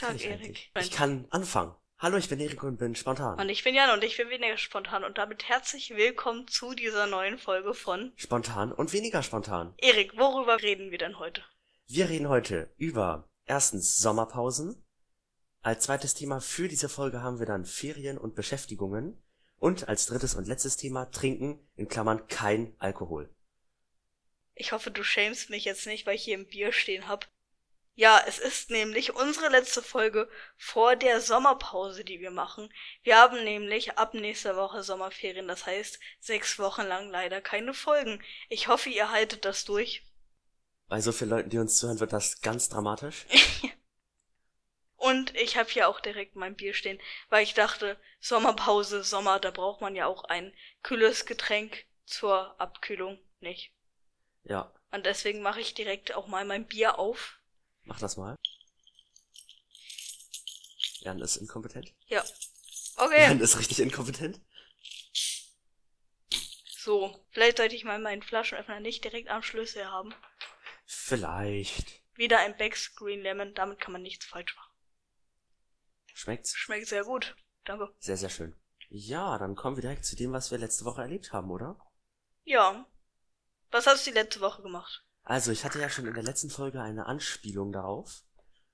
Tag, 0.00 0.16
ich 0.16 0.24
Erik. 0.24 0.40
eigentlich? 0.40 0.72
Ich 0.80 0.90
kann 0.90 1.26
anfangen. 1.30 1.74
Hallo, 1.98 2.16
ich 2.16 2.30
bin 2.30 2.40
Erik 2.40 2.62
und 2.62 2.78
bin 2.78 2.94
spontan. 2.94 3.38
Und 3.38 3.50
ich 3.50 3.62
bin 3.62 3.74
Jan 3.74 3.90
und 3.90 4.02
ich 4.02 4.16
bin 4.16 4.30
weniger 4.30 4.56
spontan 4.56 5.04
und 5.04 5.18
damit 5.18 5.46
herzlich 5.50 5.90
willkommen 5.90 6.48
zu 6.48 6.72
dieser 6.72 7.06
neuen 7.06 7.38
Folge 7.38 7.74
von 7.74 8.10
Spontan 8.16 8.72
und 8.72 8.94
weniger 8.94 9.22
spontan. 9.22 9.74
Erik. 9.76 10.16
Worüber 10.16 10.62
reden 10.62 10.90
wir 10.90 10.96
denn 10.96 11.18
heute? 11.18 11.44
Wir 11.86 12.08
reden 12.08 12.30
heute 12.30 12.72
über 12.78 13.28
erstens 13.44 13.98
Sommerpausen. 13.98 14.82
Als 15.60 15.84
zweites 15.84 16.14
Thema 16.14 16.40
für 16.40 16.68
diese 16.68 16.88
Folge 16.88 17.22
haben 17.22 17.38
wir 17.38 17.46
dann 17.46 17.66
Ferien 17.66 18.16
und 18.16 18.34
Beschäftigungen. 18.34 19.22
Und 19.58 19.86
als 19.86 20.06
drittes 20.06 20.34
und 20.34 20.48
letztes 20.48 20.78
Thema 20.78 21.10
Trinken, 21.10 21.60
in 21.76 21.88
Klammern 21.88 22.26
kein 22.28 22.74
Alkohol. 22.78 23.28
Ich 24.54 24.72
hoffe, 24.72 24.90
du 24.90 25.04
schämst 25.04 25.50
mich 25.50 25.66
jetzt 25.66 25.86
nicht, 25.86 26.06
weil 26.06 26.14
ich 26.14 26.24
hier 26.24 26.38
ein 26.38 26.46
Bier 26.46 26.72
stehen 26.72 27.06
hab. 27.06 27.28
Ja, 27.94 28.22
es 28.26 28.38
ist 28.38 28.70
nämlich 28.70 29.14
unsere 29.14 29.48
letzte 29.48 29.82
Folge 29.82 30.28
vor 30.56 30.96
der 30.96 31.20
Sommerpause, 31.20 32.04
die 32.04 32.20
wir 32.20 32.30
machen. 32.30 32.72
Wir 33.02 33.18
haben 33.18 33.44
nämlich 33.44 33.98
ab 33.98 34.14
nächster 34.14 34.56
Woche 34.56 34.82
Sommerferien, 34.82 35.48
das 35.48 35.66
heißt 35.66 35.98
sechs 36.18 36.58
Wochen 36.58 36.82
lang 36.82 37.10
leider 37.10 37.40
keine 37.40 37.74
Folgen. 37.74 38.22
Ich 38.48 38.68
hoffe, 38.68 38.88
ihr 38.90 39.10
haltet 39.10 39.44
das 39.44 39.64
durch. 39.64 40.06
Bei 40.88 41.00
so 41.00 41.12
vielen 41.12 41.30
Leuten, 41.30 41.50
die 41.50 41.58
uns 41.58 41.78
zuhören, 41.78 42.00
wird 42.00 42.12
das 42.12 42.40
ganz 42.40 42.68
dramatisch. 42.68 43.26
Und 44.96 45.34
ich 45.34 45.56
habe 45.56 45.70
hier 45.70 45.88
auch 45.88 46.00
direkt 46.00 46.36
mein 46.36 46.54
Bier 46.56 46.74
stehen, 46.74 47.00
weil 47.30 47.42
ich 47.42 47.54
dachte, 47.54 47.98
Sommerpause, 48.20 49.02
Sommer, 49.02 49.40
da 49.40 49.50
braucht 49.50 49.80
man 49.80 49.96
ja 49.96 50.06
auch 50.06 50.24
ein 50.24 50.54
kühles 50.82 51.24
Getränk 51.26 51.86
zur 52.04 52.60
Abkühlung, 52.60 53.18
nicht? 53.40 53.72
Ja, 54.44 54.72
Und 54.90 55.06
deswegen 55.06 55.42
mache 55.42 55.60
ich 55.60 55.74
direkt 55.74 56.14
auch 56.14 56.26
mal 56.26 56.44
mein 56.44 56.66
Bier 56.66 56.98
auf. 56.98 57.39
Mach 57.90 57.98
das 57.98 58.16
mal. 58.16 58.36
Jan 61.00 61.20
ist 61.20 61.36
inkompetent. 61.36 61.92
Ja. 62.06 62.24
Okay. 62.96 63.22
Jan 63.22 63.40
ist 63.40 63.58
richtig 63.58 63.80
inkompetent. 63.80 64.40
So, 66.78 67.26
vielleicht 67.30 67.58
sollte 67.58 67.74
ich 67.74 67.84
mal 67.84 67.98
meinen 67.98 68.22
Flaschenöffner 68.22 68.80
nicht 68.80 69.04
direkt 69.04 69.28
am 69.28 69.42
Schlüssel 69.42 69.86
haben. 69.86 70.14
Vielleicht. 70.86 72.00
Wieder 72.14 72.38
ein 72.38 72.56
Becks 72.56 72.94
Green 72.94 73.20
Lemon, 73.20 73.54
damit 73.54 73.80
kann 73.80 73.92
man 73.92 74.02
nichts 74.02 74.24
falsch 74.24 74.54
machen. 74.56 74.72
Schmeckt's? 76.14 76.54
Schmeckt 76.54 76.86
sehr 76.86 77.04
gut. 77.04 77.36
Danke. 77.64 77.94
Sehr, 77.98 78.16
sehr 78.16 78.30
schön. 78.30 78.54
Ja, 78.88 79.38
dann 79.38 79.56
kommen 79.56 79.76
wir 79.76 79.82
direkt 79.82 80.04
zu 80.04 80.16
dem, 80.16 80.32
was 80.32 80.50
wir 80.50 80.58
letzte 80.58 80.84
Woche 80.84 81.02
erlebt 81.02 81.32
haben, 81.32 81.50
oder? 81.50 81.78
Ja. 82.44 82.86
Was 83.70 83.86
hast 83.86 84.06
du 84.06 84.10
die 84.10 84.18
letzte 84.18 84.40
Woche 84.40 84.62
gemacht? 84.62 85.04
Also, 85.22 85.52
ich 85.52 85.64
hatte 85.64 85.80
ja 85.80 85.88
schon 85.88 86.06
in 86.06 86.14
der 86.14 86.22
letzten 86.22 86.50
Folge 86.50 86.80
eine 86.80 87.06
Anspielung 87.06 87.72
darauf, 87.72 88.22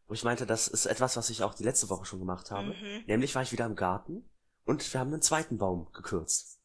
wo 0.06 0.14
ich 0.14 0.24
meinte, 0.24 0.46
das 0.46 0.68
ist 0.68 0.86
etwas, 0.86 1.16
was 1.16 1.30
ich 1.30 1.42
auch 1.42 1.54
die 1.54 1.64
letzte 1.64 1.88
Woche 1.88 2.04
schon 2.04 2.20
gemacht 2.20 2.50
habe. 2.50 2.68
Mhm. 2.68 3.04
Nämlich 3.06 3.34
war 3.34 3.42
ich 3.42 3.52
wieder 3.52 3.66
im 3.66 3.76
Garten 3.76 4.28
und 4.64 4.92
wir 4.92 5.00
haben 5.00 5.12
einen 5.12 5.22
zweiten 5.22 5.58
Baum 5.58 5.90
gekürzt. 5.92 6.60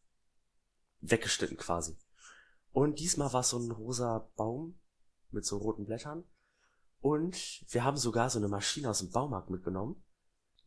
Weggeschnitten 1.00 1.58
quasi. 1.58 1.98
Und 2.72 3.00
diesmal 3.00 3.34
war 3.34 3.42
es 3.42 3.50
so 3.50 3.60
ein 3.60 3.72
rosa 3.72 4.30
Baum 4.36 4.80
mit 5.32 5.46
so 5.46 5.58
roten 5.58 5.86
Blättern. 5.86 6.24
Und 7.00 7.66
wir 7.68 7.84
haben 7.84 7.98
sogar 7.98 8.30
so 8.30 8.38
eine 8.38 8.48
Maschine 8.48 8.90
aus 8.90 9.00
dem 9.00 9.10
Baumarkt 9.10 9.50
mitgenommen. 9.50 10.04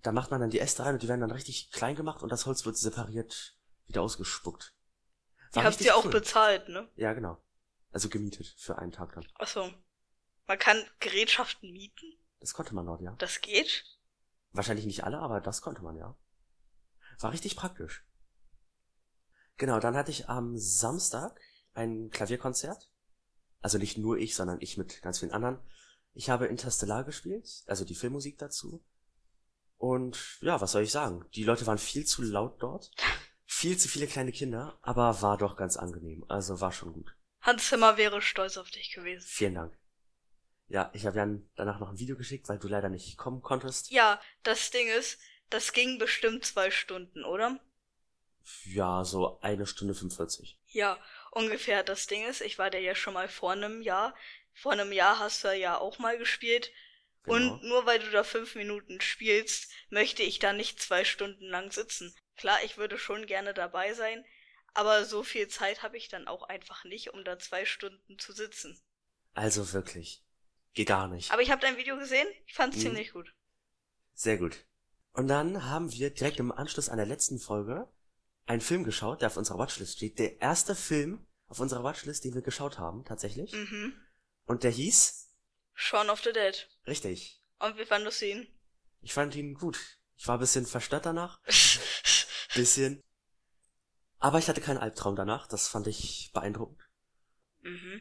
Da 0.03 0.13
macht 0.13 0.31
man 0.31 0.41
dann 0.41 0.51
die 0.51 0.59
Äste 0.59 0.85
rein 0.85 0.95
und 0.95 1.03
die 1.03 1.09
werden 1.09 1.21
dann 1.21 1.31
richtig 1.31 1.71
klein 1.71 1.95
gemacht 1.95 2.23
und 2.23 2.31
das 2.31 2.45
Holz 2.47 2.67
wird 2.67 2.77
separiert 2.77 3.57
wieder 3.87 4.03
ausgespuckt. 4.03 4.75
Ihr 5.55 5.63
habt 5.63 5.69
richtig 5.69 5.87
sie 5.87 5.93
auch 5.93 6.05
cool. 6.05 6.11
bezahlt, 6.11 6.69
ne? 6.69 6.89
Ja, 6.97 7.13
genau. 7.15 7.39
Also 7.95 8.09
gemietet 8.09 8.53
für 8.59 8.77
einen 8.77 8.91
Tag 8.91 9.13
dann. 9.15 9.25
Achso. 9.37 9.71
Man 10.49 10.59
kann 10.59 10.85
Gerätschaften 10.99 11.73
mieten? 11.73 12.19
Das 12.41 12.53
konnte 12.53 12.75
man 12.75 12.87
dort, 12.87 13.01
ja. 13.01 13.15
Das 13.21 13.41
geht? 13.41 13.85
Wahrscheinlich 14.51 14.85
nicht 14.85 15.05
alle, 15.05 15.21
aber 15.21 15.41
das 15.41 15.63
konnte 15.63 15.81
man, 15.81 15.97
ja. 15.97 16.19
War 17.21 17.33
richtig 17.33 17.55
praktisch. 17.55 18.05
Genau, 19.59 19.79
dann 19.79 19.97
hatte 19.97 20.11
ich 20.11 20.29
am 20.29 20.59
Samstag 20.59 21.41
ein 21.73 22.11
Klavierkonzert. 22.11 22.91
Also 23.61 23.79
nicht 23.79 23.97
nur 23.97 24.19
ich, 24.19 24.35
sondern 24.35 24.61
ich 24.61 24.77
mit 24.77 25.01
ganz 25.01 25.21
vielen 25.21 25.33
anderen. 25.33 25.61
Ich 26.15 26.31
habe 26.31 26.47
Interstellar 26.47 27.05
gespielt, 27.05 27.63
also 27.69 27.85
die 27.85 27.95
Filmmusik 27.95 28.39
dazu. 28.39 28.85
Und 29.77 30.39
ja, 30.41 30.61
was 30.61 30.73
soll 30.73 30.83
ich 30.83 30.91
sagen? 30.91 31.25
Die 31.35 31.45
Leute 31.45 31.67
waren 31.69 31.79
viel 31.79 32.05
zu 32.05 32.23
laut 32.23 32.61
dort. 32.61 32.91
Viel 33.47 33.77
zu 33.77 33.89
viele 33.89 34.07
kleine 34.07 34.33
Kinder, 34.33 34.79
aber 34.83 35.21
war 35.23 35.37
doch 35.37 35.55
ganz 35.55 35.77
angenehm. 35.77 36.25
Also 36.29 36.61
war 36.61 36.73
schon 36.73 36.93
gut. 36.95 37.15
Hans 37.45 37.69
Zimmer 37.69 37.99
wäre 37.99 38.23
stolz 38.23 38.57
auf 38.57 38.71
dich 38.71 38.91
gewesen. 38.93 39.27
Vielen 39.29 39.55
Dank. 39.55 39.79
Ja, 40.69 40.91
ich 40.95 41.05
habe 41.05 41.19
Jan 41.19 41.47
danach 41.57 41.79
noch 41.79 41.91
ein 41.91 41.99
Video 41.99 42.17
geschickt, 42.17 42.49
weil 42.49 42.59
du 42.59 42.69
leider 42.69 42.89
nicht 42.89 43.19
kommen 43.19 43.43
konntest. 43.43 43.91
Ja, 43.91 44.21
das 44.43 44.71
Ding 44.71 44.89
ist, 44.89 45.21
das 45.51 45.75
ging 45.75 45.99
bestimmt 45.99 46.47
zwei 46.47 46.71
Stunden, 46.71 47.23
oder? 47.23 47.61
Ja, 48.65 49.05
so 49.05 49.39
eine 49.41 49.67
Stunde 49.67 49.95
45. 49.95 50.59
Ja, 50.69 50.99
ungefähr. 51.31 51.83
Das 51.83 52.07
Ding 52.07 52.27
ist, 52.27 52.41
ich 52.41 52.59
war 52.59 52.71
da 52.71 52.79
ja 52.79 52.95
schon 52.95 53.13
mal 53.13 53.29
vor 53.29 53.53
einem 53.53 53.83
Jahr. 53.83 54.15
Vor 54.55 54.73
einem 54.73 54.93
Jahr 54.93 55.19
hast 55.19 55.45
du 55.45 55.55
ja 55.55 55.79
auch 55.79 55.99
mal 55.99 56.17
gespielt. 56.17 56.73
Genau. 57.25 57.37
Und 57.37 57.63
nur 57.65 57.85
weil 57.85 57.99
du 57.99 58.11
da 58.11 58.25
fünf 58.25 58.55
Minuten 58.55 59.03
spielst, 59.03 59.71
möchte 59.91 60.23
ich 60.23 60.39
da 60.39 60.55
nicht 60.55 60.81
zwei 60.81 61.05
Stunden 61.05 61.45
lang 61.45 61.71
sitzen. 61.73 62.15
Klar, 62.37 62.59
ich 62.65 62.79
würde 62.79 62.99
schon 62.99 63.27
gerne 63.27 63.53
dabei 63.53 63.93
sein, 63.93 64.25
aber 64.75 65.05
so 65.05 65.23
viel 65.23 65.49
Zeit 65.49 65.83
habe 65.83 65.97
ich 65.97 66.09
dann 66.09 66.29
auch 66.29 66.43
einfach 66.45 66.85
nicht, 66.85 67.13
um 67.15 67.25
da 67.25 67.39
zwei 67.39 67.65
Stunden 67.65 68.19
zu 68.19 68.33
sitzen. 68.33 68.79
Also 69.33 69.73
wirklich. 69.73 70.25
Geht 70.75 70.89
gar 70.89 71.09
nicht. 71.09 71.31
Aber 71.33 71.43
ich 71.43 71.51
habe 71.51 71.61
dein 71.63 71.77
Video 71.77 71.97
gesehen, 71.97 72.27
ich 72.47 72.55
fand's 72.55 72.77
Mhm. 72.79 72.81
ziemlich 72.83 73.13
gut. 73.13 73.33
Sehr 74.13 74.37
gut. 74.39 74.57
Und 75.13 75.29
dann 75.29 75.65
haben 75.65 75.93
wir 75.93 76.11
direkt 76.11 76.41
im 76.41 76.51
Anschluss 76.53 76.89
an 76.89 76.97
der 76.97 77.07
letzten 77.07 77.39
Folge 77.39 77.89
einen 78.47 78.61
Film 78.61 78.85
geschaut, 78.85 79.21
der 79.23 79.29
auf 79.29 79.37
unserer 79.37 79.59
Watchlist 79.59 79.97
steht. 79.97 80.19
Der 80.19 80.41
erste 80.41 80.75
Film 80.75 81.27
auf 81.47 81.61
unserer 81.61 81.85
Watchlist, 81.85 82.25
den 82.25 82.35
wir 82.35 82.43
geschaut 82.43 82.79
haben, 82.79 83.05
tatsächlich. 83.05 83.53
Mhm. 83.53 83.95
Und 84.47 84.65
der 84.65 84.71
hieß? 84.73 85.31
Shaun 85.75 86.11
of 86.11 86.23
the 86.23 86.33
Dead. 86.33 86.69
Richtig. 86.87 87.41
Und 87.61 87.79
wie 87.79 87.85
fandest 87.87 88.21
du 88.21 88.27
ihn? 88.27 88.47
Ich 89.01 89.13
fand 89.13 89.35
ihn 89.37 89.55
gut. 89.55 89.79
Ich 90.17 90.27
war 90.27 90.37
ein 90.37 90.41
bisschen 90.41 90.67
verstört 90.67 91.07
danach. 91.07 91.41
Bisschen. 92.55 93.03
Aber 94.25 94.39
ich 94.39 94.49
hatte 94.49 94.63
keinen 94.63 94.79
Albtraum 94.79 95.17
danach. 95.17 95.47
Das 95.47 95.69
fand 95.69 95.87
ich 95.87 96.31
beeindruckend. 96.33 96.81
Mhm. 97.61 98.01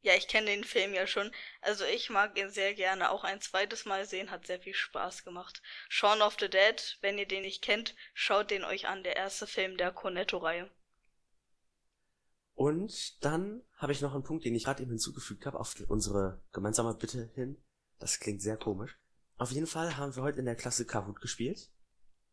Ja, 0.00 0.14
ich 0.14 0.26
kenne 0.26 0.46
den 0.46 0.64
Film 0.64 0.94
ja 0.94 1.06
schon. 1.06 1.30
Also 1.60 1.84
ich 1.84 2.10
mag 2.10 2.36
ihn 2.36 2.50
sehr 2.50 2.74
gerne. 2.74 3.10
Auch 3.10 3.22
ein 3.22 3.40
zweites 3.40 3.84
Mal 3.84 4.04
sehen 4.04 4.32
hat 4.32 4.48
sehr 4.48 4.58
viel 4.58 4.74
Spaß 4.74 5.22
gemacht. 5.22 5.62
Shaun 5.88 6.22
of 6.22 6.38
the 6.40 6.50
Dead, 6.50 6.98
wenn 7.02 7.18
ihr 7.18 7.28
den 7.28 7.42
nicht 7.42 7.62
kennt, 7.62 7.94
schaut 8.14 8.50
den 8.50 8.64
euch 8.64 8.88
an. 8.88 9.04
Der 9.04 9.14
erste 9.14 9.46
Film 9.46 9.76
der 9.76 9.92
Cornetto-Reihe. 9.92 10.68
Und 12.54 13.24
dann 13.24 13.62
habe 13.76 13.92
ich 13.92 14.00
noch 14.00 14.14
einen 14.14 14.24
Punkt, 14.24 14.44
den 14.44 14.56
ich 14.56 14.64
gerade 14.64 14.82
eben 14.82 14.90
hinzugefügt 14.90 15.46
habe, 15.46 15.60
auf 15.60 15.76
unsere 15.86 16.42
gemeinsame 16.50 16.94
Bitte 16.94 17.30
hin. 17.36 17.62
Das 18.00 18.18
klingt 18.18 18.42
sehr 18.42 18.56
komisch. 18.56 18.98
Auf 19.36 19.52
jeden 19.52 19.68
Fall 19.68 19.96
haben 19.98 20.16
wir 20.16 20.24
heute 20.24 20.40
in 20.40 20.46
der 20.46 20.56
Klasse 20.56 20.84
Kahoot 20.84 21.20
gespielt. 21.20 21.70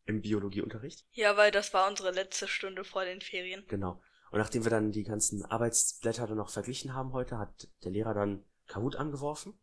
Im 0.06 0.22
Biologieunterricht. 0.22 1.04
Ja, 1.12 1.36
weil 1.36 1.50
das 1.50 1.74
war 1.74 1.88
unsere 1.88 2.12
letzte 2.12 2.46
Stunde 2.48 2.84
vor 2.84 3.04
den 3.04 3.20
Ferien. 3.20 3.64
Genau. 3.68 4.00
Und 4.30 4.38
nachdem 4.38 4.64
wir 4.64 4.70
dann 4.70 4.92
die 4.92 5.04
ganzen 5.04 5.44
Arbeitsblätter 5.44 6.26
dann 6.26 6.36
noch 6.36 6.50
verglichen 6.50 6.94
haben 6.94 7.12
heute, 7.12 7.38
hat 7.38 7.68
der 7.84 7.90
Lehrer 7.90 8.14
dann 8.14 8.44
Kahoot 8.66 8.96
angeworfen. 8.96 9.58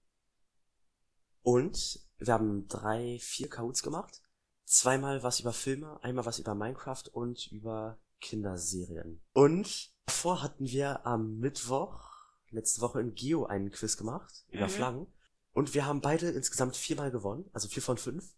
Und 1.41 1.99
wir 2.17 2.33
haben 2.33 2.67
drei, 2.67 3.17
vier 3.21 3.49
Kahoots 3.49 3.83
gemacht. 3.83 4.21
Zweimal 4.65 5.23
was 5.23 5.39
über 5.39 5.53
Filme, 5.53 6.01
einmal 6.03 6.25
was 6.25 6.39
über 6.39 6.55
Minecraft 6.55 7.03
und 7.11 7.51
über 7.51 7.99
Kinderserien. 8.21 9.21
Und 9.33 9.91
davor 10.05 10.41
hatten 10.41 10.67
wir 10.67 11.05
am 11.05 11.37
Mittwoch, 11.39 12.09
letzte 12.49 12.81
Woche 12.81 13.01
in 13.01 13.13
Geo 13.13 13.45
einen 13.45 13.71
Quiz 13.71 13.97
gemacht, 13.97 14.45
über 14.49 14.65
Mhm. 14.67 14.71
Flaggen. 14.71 15.13
Und 15.51 15.73
wir 15.73 15.85
haben 15.85 16.01
beide 16.01 16.29
insgesamt 16.29 16.77
viermal 16.77 17.11
gewonnen, 17.11 17.49
also 17.53 17.67
vier 17.67 17.83
von 17.83 17.97
fünf. 17.97 18.33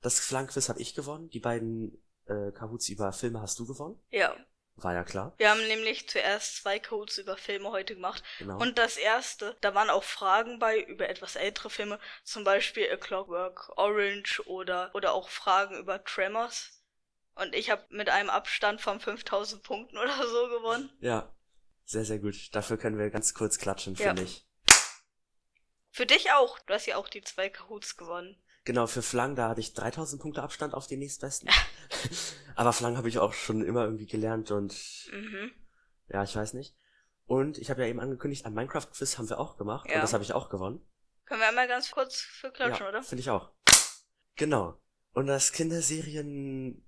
Das 0.00 0.20
Flaggenquiz 0.20 0.68
habe 0.68 0.80
ich 0.80 0.94
gewonnen, 0.94 1.30
die 1.30 1.40
beiden 1.40 2.02
äh, 2.26 2.52
Kahoots 2.52 2.88
über 2.88 3.12
Filme 3.12 3.40
hast 3.40 3.58
du 3.58 3.66
gewonnen. 3.66 4.00
Ja. 4.10 4.36
War 4.78 4.92
ja 4.92 5.04
klar. 5.04 5.32
Wir 5.38 5.50
haben 5.50 5.66
nämlich 5.68 6.06
zuerst 6.06 6.56
zwei 6.56 6.78
Codes 6.78 7.16
über 7.16 7.38
Filme 7.38 7.70
heute 7.70 7.94
gemacht. 7.94 8.22
Genau. 8.38 8.58
Und 8.60 8.76
das 8.78 8.98
erste, 8.98 9.56
da 9.62 9.74
waren 9.74 9.88
auch 9.88 10.04
Fragen 10.04 10.58
bei 10.58 10.80
über 10.82 11.08
etwas 11.08 11.34
ältere 11.36 11.70
Filme, 11.70 11.98
zum 12.24 12.44
Beispiel 12.44 12.86
A 12.92 12.96
Clockwork 12.98 13.72
Orange 13.78 14.42
oder, 14.46 14.90
oder 14.94 15.14
auch 15.14 15.30
Fragen 15.30 15.78
über 15.78 16.04
Tremors. 16.04 16.82
Und 17.36 17.54
ich 17.54 17.70
habe 17.70 17.84
mit 17.88 18.10
einem 18.10 18.28
Abstand 18.28 18.82
von 18.82 19.00
5000 19.00 19.62
Punkten 19.62 19.96
oder 19.96 20.28
so 20.28 20.48
gewonnen. 20.48 20.90
ja, 21.00 21.32
sehr, 21.86 22.04
sehr 22.04 22.18
gut. 22.18 22.54
Dafür 22.54 22.76
können 22.76 22.98
wir 22.98 23.08
ganz 23.10 23.32
kurz 23.32 23.58
klatschen, 23.58 23.94
Ja. 23.94 24.08
finde 24.08 24.24
ich. 24.24 24.46
Für 25.90 26.04
dich 26.04 26.32
auch. 26.32 26.58
Du 26.58 26.74
hast 26.74 26.84
ja 26.86 26.96
auch 26.96 27.08
die 27.08 27.22
zwei 27.22 27.48
Kahoots 27.48 27.96
gewonnen. 27.96 28.36
Genau, 28.66 28.86
für 28.88 29.00
Flang, 29.00 29.36
da 29.36 29.48
hatte 29.48 29.60
ich 29.60 29.74
3000 29.74 30.20
Punkte 30.20 30.42
Abstand 30.42 30.74
auf 30.74 30.86
den 30.88 30.98
nächstbesten. 30.98 31.48
Aber 32.56 32.72
Flang 32.72 32.96
habe 32.96 33.08
ich 33.08 33.18
auch 33.18 33.32
schon 33.32 33.64
immer 33.64 33.84
irgendwie 33.84 34.06
gelernt 34.06 34.50
und 34.50 34.74
Mhm. 35.12 35.52
ja, 36.08 36.22
ich 36.24 36.34
weiß 36.34 36.52
nicht. 36.54 36.76
Und 37.26 37.58
ich 37.58 37.70
habe 37.70 37.82
ja 37.82 37.88
eben 37.88 38.00
angekündigt, 38.00 38.44
ein 38.44 38.54
Minecraft-Quiz 38.54 39.18
haben 39.18 39.28
wir 39.30 39.38
auch 39.38 39.56
gemacht 39.56 39.88
Ja. 39.88 39.94
und 39.96 40.02
das 40.02 40.12
habe 40.12 40.24
ich 40.24 40.32
auch 40.32 40.48
gewonnen. 40.48 40.80
Können 41.26 41.40
wir 41.40 41.48
einmal 41.48 41.68
ganz 41.68 41.90
kurz 41.92 42.16
für 42.20 42.50
klatschen, 42.50 42.84
ja, 42.84 42.88
oder? 42.90 43.02
finde 43.02 43.20
ich 43.20 43.30
auch. 43.30 43.52
Genau. 44.34 44.80
Und 45.12 45.28
das 45.28 45.52
Kinderserien 45.52 46.84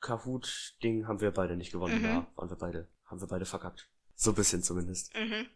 Kahoot-Ding 0.00 1.06
haben 1.06 1.20
wir 1.20 1.30
beide 1.30 1.56
nicht 1.56 1.72
gewonnen. 1.72 1.98
Mhm. 1.98 2.04
Ja, 2.04 2.26
waren 2.36 2.48
wir 2.50 2.56
beide, 2.56 2.88
haben 3.06 3.20
wir 3.20 3.28
beide 3.28 3.44
verkackt. 3.44 3.88
So 4.14 4.30
ein 4.30 4.34
bisschen 4.34 4.62
zumindest. 4.62 5.14
Mhm. 5.14 5.46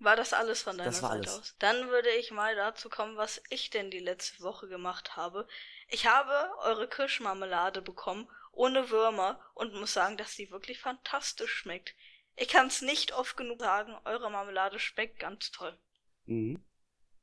War 0.00 0.16
das 0.16 0.32
alles 0.32 0.62
von 0.62 0.76
deiner 0.78 0.90
Das 0.90 1.02
war 1.02 1.10
Seite 1.10 1.28
alles. 1.30 1.38
aus? 1.38 1.54
Dann 1.58 1.88
würde 1.90 2.10
ich 2.10 2.30
mal 2.30 2.56
dazu 2.56 2.88
kommen, 2.88 3.16
was 3.16 3.42
ich 3.50 3.70
denn 3.70 3.90
die 3.90 3.98
letzte 3.98 4.42
Woche 4.42 4.66
gemacht 4.66 5.16
habe. 5.16 5.46
Ich 5.88 6.06
habe 6.06 6.50
eure 6.62 6.88
Kirschmarmelade 6.88 7.82
bekommen, 7.82 8.28
ohne 8.52 8.90
Würmer, 8.90 9.38
und 9.54 9.74
muss 9.74 9.92
sagen, 9.92 10.16
dass 10.16 10.32
sie 10.32 10.50
wirklich 10.50 10.80
fantastisch 10.80 11.52
schmeckt. 11.52 11.94
Ich 12.36 12.48
kann 12.48 12.68
es 12.68 12.80
nicht 12.80 13.12
oft 13.12 13.36
genug 13.36 13.60
sagen, 13.60 13.94
eure 14.04 14.30
Marmelade 14.30 14.78
schmeckt 14.78 15.18
ganz 15.18 15.50
toll. 15.50 15.78
Mhm. 16.24 16.64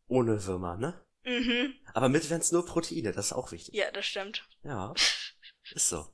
Ohne 0.08 0.46
Würmer, 0.46 0.78
ne? 0.78 1.04
Mhm. 1.24 1.76
Aber 1.94 2.10
mit 2.10 2.30
wären's 2.30 2.52
nur 2.52 2.66
Proteine, 2.66 3.12
das 3.12 3.28
ist 3.28 3.34
auch 3.34 3.52
wichtig. 3.52 3.74
Ja, 3.74 3.92
das 3.92 4.06
stimmt. 4.06 4.48
Ja, 4.64 4.94
ist 5.74 5.90
so. 5.90 6.14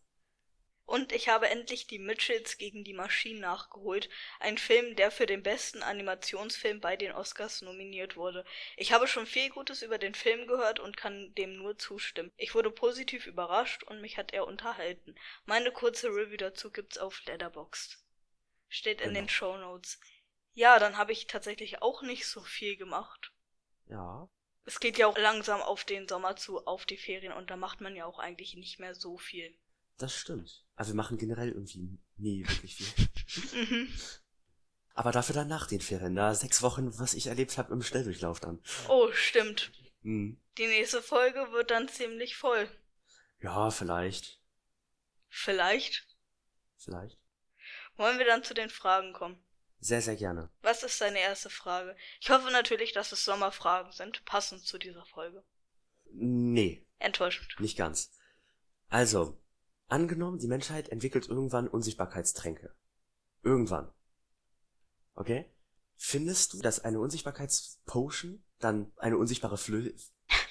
Und 0.93 1.11
ich 1.11 1.27
habe 1.27 1.49
endlich 1.49 1.87
die 1.87 1.97
Mitchells 1.97 2.59
gegen 2.59 2.83
die 2.83 2.93
Maschinen 2.93 3.39
nachgeholt. 3.39 4.11
Ein 4.39 4.59
Film, 4.59 4.95
der 4.95 5.09
für 5.09 5.25
den 5.25 5.41
besten 5.41 5.81
Animationsfilm 5.81 6.81
bei 6.81 6.95
den 6.95 7.11
Oscars 7.13 7.63
nominiert 7.63 8.15
wurde. 8.15 8.45
Ich 8.77 8.91
habe 8.93 9.07
schon 9.07 9.25
viel 9.25 9.49
Gutes 9.49 9.81
über 9.81 9.97
den 9.97 10.13
Film 10.13 10.45
gehört 10.45 10.79
und 10.79 10.95
kann 10.95 11.33
dem 11.33 11.57
nur 11.57 11.79
zustimmen. 11.79 12.31
Ich 12.37 12.53
wurde 12.53 12.69
positiv 12.69 13.25
überrascht 13.25 13.81
und 13.81 14.01
mich 14.01 14.19
hat 14.19 14.33
er 14.33 14.45
unterhalten. 14.45 15.15
Meine 15.45 15.71
kurze 15.71 16.09
Review 16.09 16.37
dazu 16.37 16.69
gibt's 16.69 16.99
auf 16.99 17.25
Letterboxd. 17.25 17.97
Steht 18.69 19.01
in 19.01 19.07
Genau. 19.07 19.21
den 19.21 19.29
Show 19.29 19.57
Notes. 19.57 19.99
Ja, 20.53 20.77
dann 20.77 20.99
habe 20.99 21.11
ich 21.11 21.25
tatsächlich 21.25 21.81
auch 21.81 22.03
nicht 22.03 22.27
so 22.27 22.41
viel 22.41 22.77
gemacht. 22.77 23.31
Ja. 23.89 24.29
Es 24.65 24.79
geht 24.79 24.99
ja 24.99 25.07
auch 25.07 25.17
langsam 25.17 25.59
auf 25.63 25.85
den 25.85 26.07
Sommer 26.07 26.35
zu, 26.35 26.67
auf 26.67 26.85
die 26.85 26.97
Ferien 26.97 27.33
und 27.33 27.49
da 27.49 27.57
macht 27.57 27.81
man 27.81 27.95
ja 27.95 28.05
auch 28.05 28.19
eigentlich 28.19 28.53
nicht 28.53 28.77
mehr 28.77 28.93
so 28.93 29.17
viel. 29.17 29.57
Das 29.97 30.13
stimmt. 30.13 30.62
Also 30.75 30.91
wir 30.91 30.95
machen 30.95 31.17
generell 31.17 31.49
irgendwie 31.49 31.99
nie 32.17 32.47
wirklich 32.47 32.75
viel. 32.75 33.07
Mhm. 33.53 33.91
Aber 34.93 35.11
dafür 35.11 35.33
dann 35.33 35.47
nach 35.47 35.65
den 35.65 35.81
Ferien, 35.81 36.15
da 36.15 36.35
sechs 36.35 36.61
Wochen, 36.61 36.97
was 36.99 37.15
ich 37.15 37.25
erlebt 37.25 37.57
habe 37.57 37.73
im 37.73 37.81
Schnelldurchlauf 37.81 38.39
dann. 38.39 38.61
Oh, 38.89 39.11
stimmt. 39.11 39.71
Hm. 40.03 40.39
Die 40.59 40.67
nächste 40.67 41.01
Folge 41.01 41.51
wird 41.51 41.71
dann 41.71 41.87
ziemlich 41.89 42.35
voll. 42.35 42.69
Ja, 43.41 43.71
vielleicht. 43.71 44.39
Vielleicht. 45.29 46.05
Vielleicht. 46.77 47.17
Wollen 47.95 48.19
wir 48.19 48.25
dann 48.27 48.43
zu 48.43 48.53
den 48.53 48.69
Fragen 48.69 49.13
kommen? 49.13 49.43
Sehr, 49.79 50.01
sehr 50.01 50.15
gerne. 50.15 50.49
Was 50.61 50.83
ist 50.83 51.01
deine 51.01 51.19
erste 51.19 51.49
Frage? 51.49 51.95
Ich 52.21 52.29
hoffe 52.29 52.51
natürlich, 52.51 52.93
dass 52.93 53.11
es 53.11 53.25
Sommerfragen 53.25 53.91
sind, 53.91 54.23
passend 54.25 54.63
zu 54.65 54.77
dieser 54.77 55.05
Folge. 55.05 55.43
Nee, 56.11 56.85
Enttäuschend. 56.99 57.59
nicht 57.59 57.77
ganz. 57.77 58.11
Also, 58.89 59.41
angenommen, 59.93 60.39
die 60.39 60.47
Menschheit 60.47 60.89
entwickelt 60.89 61.29
irgendwann 61.29 61.67
Unsichtbarkeitstränke. 61.67 62.75
Irgendwann. 63.43 63.91
Okay? 65.15 65.45
Findest 65.95 66.53
du, 66.53 66.61
dass 66.61 66.79
eine 66.79 66.99
Unsichtbarkeitspotion 66.99 68.43
dann 68.59 68.91
eine 68.97 69.17
unsichtbare 69.17 69.57
Flü 69.57 69.93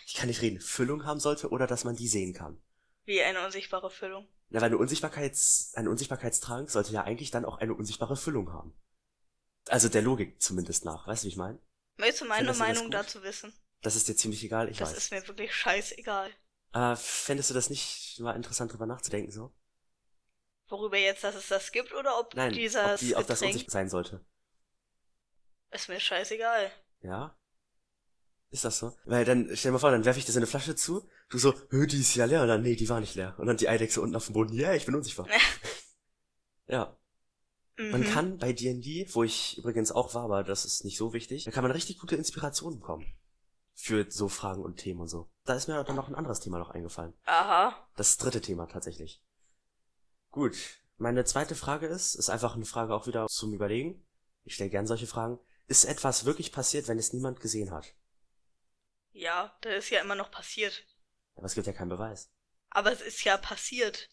ich 0.06 0.14
kann 0.14 0.28
nicht 0.28 0.42
reden, 0.42 0.60
Füllung 0.60 1.04
haben 1.06 1.20
sollte 1.20 1.48
oder 1.48 1.66
dass 1.66 1.84
man 1.84 1.96
die 1.96 2.06
sehen 2.06 2.34
kann? 2.34 2.60
Wie 3.04 3.22
eine 3.22 3.44
unsichtbare 3.44 3.90
Füllung. 3.90 4.28
Na, 4.50 4.60
weil 4.60 4.68
eine 4.68 4.76
Unsichtbarkeits, 4.76 5.72
ein 5.74 5.88
Unsichtbarkeitstrank 5.88 6.70
sollte 6.70 6.92
ja 6.92 7.04
eigentlich 7.04 7.30
dann 7.30 7.44
auch 7.44 7.58
eine 7.58 7.74
unsichtbare 7.74 8.16
Füllung 8.16 8.52
haben. 8.52 8.74
Also 9.68 9.88
der 9.88 10.02
Logik 10.02 10.40
zumindest 10.42 10.84
nach, 10.84 11.06
weißt 11.06 11.22
du, 11.22 11.26
wie 11.26 11.30
ich 11.30 11.36
meine? 11.36 11.58
Möchtest 11.96 12.20
du 12.20 12.24
meine 12.26 12.52
Findest 12.52 12.60
das 12.60 12.68
Meinung 12.68 12.90
dazu 12.90 13.22
wissen? 13.22 13.52
Das 13.80 13.96
ist 13.96 14.08
dir 14.08 14.16
ziemlich 14.16 14.44
egal, 14.44 14.68
ich 14.68 14.78
das 14.78 14.90
weiß. 14.90 14.98
ist 14.98 15.10
mir 15.12 15.26
wirklich 15.26 15.54
scheißegal. 15.54 16.30
Aber 16.72 16.96
fändest 16.96 17.50
du 17.50 17.54
das 17.54 17.70
nicht 17.70 18.18
mal 18.20 18.32
interessant 18.34 18.72
drüber 18.72 18.86
nachzudenken 18.86 19.30
so? 19.30 19.52
Worüber 20.68 20.96
jetzt, 20.98 21.22
dass 21.22 21.34
es 21.36 21.46
das 21.48 21.70
gibt 21.70 21.92
oder 21.94 22.18
ob 22.18 22.34
Nein, 22.34 22.52
dieser 22.52 22.94
ob, 22.94 22.98
die, 22.98 23.14
ob 23.14 23.26
das 23.26 23.42
unsichtbar 23.42 23.72
sein 23.72 23.88
sollte. 23.90 24.24
ist 25.72 25.88
mir 25.88 25.98
scheißegal. 25.98 26.70
Ja? 27.02 27.36
Ist 28.50 28.64
das 28.64 28.78
so? 28.78 28.92
Weil 29.06 29.24
dann, 29.24 29.48
stell 29.54 29.70
dir 29.70 29.72
mal 29.72 29.78
vor, 29.78 29.90
dann 29.90 30.04
werfe 30.04 30.18
ich 30.18 30.26
dir 30.26 30.32
so 30.32 30.38
eine 30.38 30.46
Flasche 30.46 30.76
zu, 30.76 31.08
du 31.30 31.38
so, 31.38 31.54
hö, 31.70 31.86
die 31.86 32.00
ist 32.00 32.14
ja 32.14 32.26
leer, 32.26 32.42
und 32.42 32.48
dann, 32.48 32.62
nee, 32.62 32.76
die 32.76 32.88
war 32.88 33.00
nicht 33.00 33.14
leer. 33.14 33.34
Und 33.38 33.46
dann 33.46 33.56
die 33.56 33.68
Eidechse 33.68 34.00
unten 34.02 34.14
auf 34.14 34.26
dem 34.26 34.34
Boden, 34.34 34.52
ja, 34.54 34.74
ich 34.74 34.84
bin 34.84 34.94
unsichtbar. 34.94 35.26
ja. 36.66 36.96
Man 37.90 38.02
Mhm. 38.02 38.06
kann 38.06 38.38
bei 38.38 38.52
D&D, 38.52 39.08
wo 39.12 39.22
ich 39.24 39.58
übrigens 39.58 39.92
auch 39.92 40.14
war, 40.14 40.24
aber 40.24 40.44
das 40.44 40.64
ist 40.64 40.84
nicht 40.84 40.98
so 40.98 41.12
wichtig, 41.12 41.44
da 41.44 41.50
kann 41.50 41.62
man 41.62 41.72
richtig 41.72 41.98
gute 41.98 42.16
Inspirationen 42.16 42.80
bekommen. 42.80 43.06
Für 43.84 44.08
so 44.08 44.28
Fragen 44.28 44.62
und 44.62 44.76
Themen 44.76 45.00
und 45.00 45.08
so. 45.08 45.28
Da 45.44 45.54
ist 45.54 45.66
mir 45.66 45.82
dann 45.82 45.96
noch 45.96 46.06
ein 46.06 46.14
anderes 46.14 46.38
Thema 46.38 46.60
noch 46.60 46.70
eingefallen. 46.70 47.14
Aha. 47.24 47.74
Das 47.96 48.16
dritte 48.16 48.40
Thema 48.40 48.66
tatsächlich. 48.66 49.20
Gut. 50.30 50.56
Meine 50.98 51.24
zweite 51.24 51.56
Frage 51.56 51.88
ist, 51.88 52.14
ist 52.14 52.30
einfach 52.30 52.54
eine 52.54 52.64
Frage 52.64 52.94
auch 52.94 53.08
wieder 53.08 53.26
zum 53.26 53.52
Überlegen. 53.52 54.06
Ich 54.44 54.54
stelle 54.54 54.70
gern 54.70 54.86
solche 54.86 55.08
Fragen. 55.08 55.40
Ist 55.66 55.84
etwas 55.84 56.24
wirklich 56.24 56.52
passiert, 56.52 56.86
wenn 56.86 56.96
es 56.96 57.12
niemand 57.12 57.40
gesehen 57.40 57.72
hat? 57.72 57.92
Ja, 59.10 59.52
das 59.62 59.72
ist 59.86 59.90
ja 59.90 60.00
immer 60.00 60.14
noch 60.14 60.30
passiert. 60.30 60.84
Aber 61.34 61.46
es 61.46 61.54
gibt 61.54 61.66
ja 61.66 61.72
keinen 61.72 61.88
Beweis. 61.88 62.30
Aber 62.70 62.92
es 62.92 63.00
ist 63.00 63.24
ja 63.24 63.36
passiert. 63.36 64.10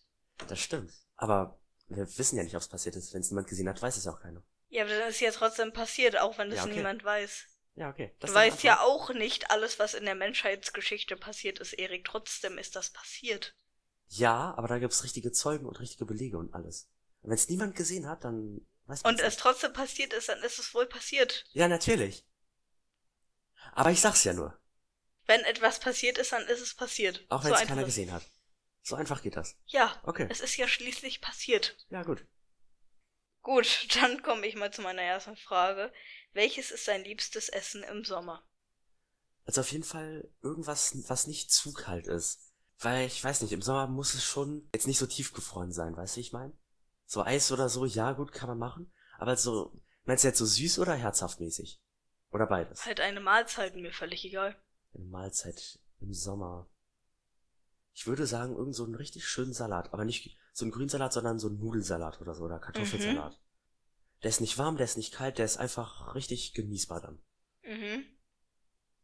Das 0.47 0.59
stimmt. 0.59 0.91
Aber 1.15 1.59
wir 1.89 2.07
wissen 2.17 2.37
ja 2.37 2.43
nicht, 2.43 2.55
ob 2.55 2.63
es 2.63 2.69
passiert 2.69 2.95
ist. 2.95 3.13
Wenn 3.13 3.21
es 3.21 3.29
niemand 3.29 3.47
gesehen 3.47 3.69
hat, 3.69 3.79
weiß 3.79 3.97
es 3.97 4.05
ja 4.05 4.13
auch 4.13 4.21
keiner. 4.21 4.41
Ja, 4.69 4.83
aber 4.83 4.97
dann 4.97 5.09
ist 5.09 5.19
ja 5.21 5.29
trotzdem 5.29 5.73
passiert, 5.73 6.19
auch 6.19 6.39
wenn 6.39 6.49
es 6.49 6.55
Ja, 6.57 6.63
okay. 6.63 6.75
niemand 6.75 7.03
weiß. 7.03 7.45
Ja, 7.79 7.89
okay. 7.89 8.13
Das 8.19 8.31
Du 8.31 8.35
weißt 8.35 8.63
ja 8.63 8.81
auch 8.81 9.09
nicht 9.11 9.51
alles, 9.51 9.79
was 9.79 9.93
in 9.93 10.03
der 10.03 10.13
Menschheitsgeschichte 10.13 11.15
passiert 11.15 11.59
ist, 11.59 11.71
Erik. 11.71 12.03
Trotzdem 12.03 12.57
ist 12.57 12.75
das 12.75 12.89
passiert. 12.89 13.55
Ja, 14.09 14.53
aber 14.57 14.67
da 14.67 14.79
gibt's 14.79 15.05
richtige 15.05 15.31
Zeugen 15.31 15.65
und 15.65 15.79
richtige 15.79 16.03
Belege 16.03 16.37
und 16.37 16.53
alles. 16.53 16.89
Und 17.21 17.29
wenn 17.29 17.37
es 17.37 17.47
niemand 17.47 17.77
gesehen 17.77 18.05
hat, 18.05 18.25
dann 18.25 18.67
weiß 18.87 19.03
man 19.03 19.13
Und 19.13 19.21
es 19.21 19.37
trotzdem 19.37 19.71
passiert 19.71 20.11
ist, 20.11 20.27
dann 20.27 20.43
ist 20.43 20.59
es 20.59 20.73
wohl 20.73 20.87
passiert. 20.87 21.45
Ja, 21.53 21.69
natürlich. 21.69 22.25
Aber 23.71 23.91
ich 23.91 24.01
sag's 24.01 24.25
ja 24.25 24.33
nur. 24.33 24.59
Wenn 25.25 25.41
etwas 25.45 25.79
passiert 25.79 26.17
ist, 26.17 26.33
dann 26.33 26.45
ist 26.47 26.59
es 26.59 26.73
passiert. 26.73 27.25
Auch 27.29 27.43
wenn 27.45 27.49
so 27.49 27.53
es 27.55 27.61
einfach 27.61 27.75
keiner 27.75 27.85
gesehen 27.85 28.11
hat. 28.11 28.23
So 28.81 28.97
einfach 28.97 29.21
geht 29.21 29.37
das. 29.37 29.55
Ja, 29.67 30.01
Okay. 30.03 30.27
es 30.29 30.41
ist 30.41 30.57
ja 30.57 30.67
schließlich 30.67 31.21
passiert. 31.21 31.77
Ja, 31.89 32.03
gut. 32.03 32.25
Gut, 33.41 33.87
dann 34.01 34.21
komme 34.21 34.47
ich 34.47 34.55
mal 34.55 34.73
zu 34.73 34.81
meiner 34.81 35.01
ersten 35.01 35.37
Frage. 35.37 35.93
Welches 36.33 36.71
ist 36.71 36.87
dein 36.87 37.03
liebstes 37.03 37.49
Essen 37.49 37.83
im 37.83 38.03
Sommer? 38.03 38.43
Also 39.45 39.61
auf 39.61 39.71
jeden 39.71 39.83
Fall 39.83 40.29
irgendwas, 40.41 40.93
was 41.09 41.27
nicht 41.27 41.51
zu 41.51 41.73
kalt 41.73 42.07
ist. 42.07 42.53
Weil 42.77 43.07
ich 43.07 43.23
weiß 43.23 43.41
nicht, 43.41 43.51
im 43.51 43.61
Sommer 43.61 43.87
muss 43.87 44.13
es 44.13 44.23
schon 44.23 44.69
jetzt 44.73 44.87
nicht 44.87 44.99
so 44.99 45.07
tiefgefroren 45.07 45.71
sein, 45.71 45.97
weißt 45.97 46.15
du, 46.15 46.17
wie 46.17 46.21
ich 46.21 46.33
meine? 46.33 46.53
So 47.05 47.23
Eis 47.23 47.51
oder 47.51 47.67
so, 47.67 47.85
ja 47.85 48.13
gut, 48.13 48.31
kann 48.31 48.47
man 48.47 48.59
machen. 48.59 48.93
Aber 49.17 49.35
so, 49.35 49.81
meinst 50.05 50.23
du 50.23 50.27
jetzt 50.27 50.37
so 50.37 50.45
süß 50.45 50.79
oder 50.79 50.93
herzhaft 50.93 51.39
mäßig? 51.39 51.81
Oder 52.31 52.45
beides? 52.45 52.85
Halt 52.85 52.99
eine 52.99 53.19
Mahlzeit, 53.19 53.75
mir 53.75 53.91
völlig 53.91 54.23
egal. 54.23 54.55
Eine 54.93 55.05
Mahlzeit 55.05 55.79
im 55.99 56.13
Sommer. 56.13 56.69
Ich 57.93 58.07
würde 58.07 58.27
sagen, 58.27 58.55
irgend 58.55 58.75
so 58.75 58.85
einen 58.85 58.95
richtig 58.95 59.27
schönen 59.27 59.53
Salat. 59.53 59.91
Aber 59.93 60.05
nicht 60.05 60.37
so 60.53 60.63
einen 60.63 60.71
Grünsalat, 60.71 61.11
sondern 61.11 61.39
so 61.39 61.47
einen 61.47 61.59
Nudelsalat 61.59 62.21
oder 62.21 62.33
so, 62.33 62.43
oder 62.43 62.59
Kartoffelsalat. 62.59 63.39
Der 64.23 64.29
ist 64.29 64.41
nicht 64.41 64.57
warm, 64.57 64.77
der 64.77 64.85
ist 64.85 64.97
nicht 64.97 65.13
kalt, 65.13 65.37
der 65.37 65.45
ist 65.45 65.57
einfach 65.57 66.13
richtig 66.15 66.53
genießbar 66.53 67.01
dann. 67.01 67.21
Mhm. 67.63 68.05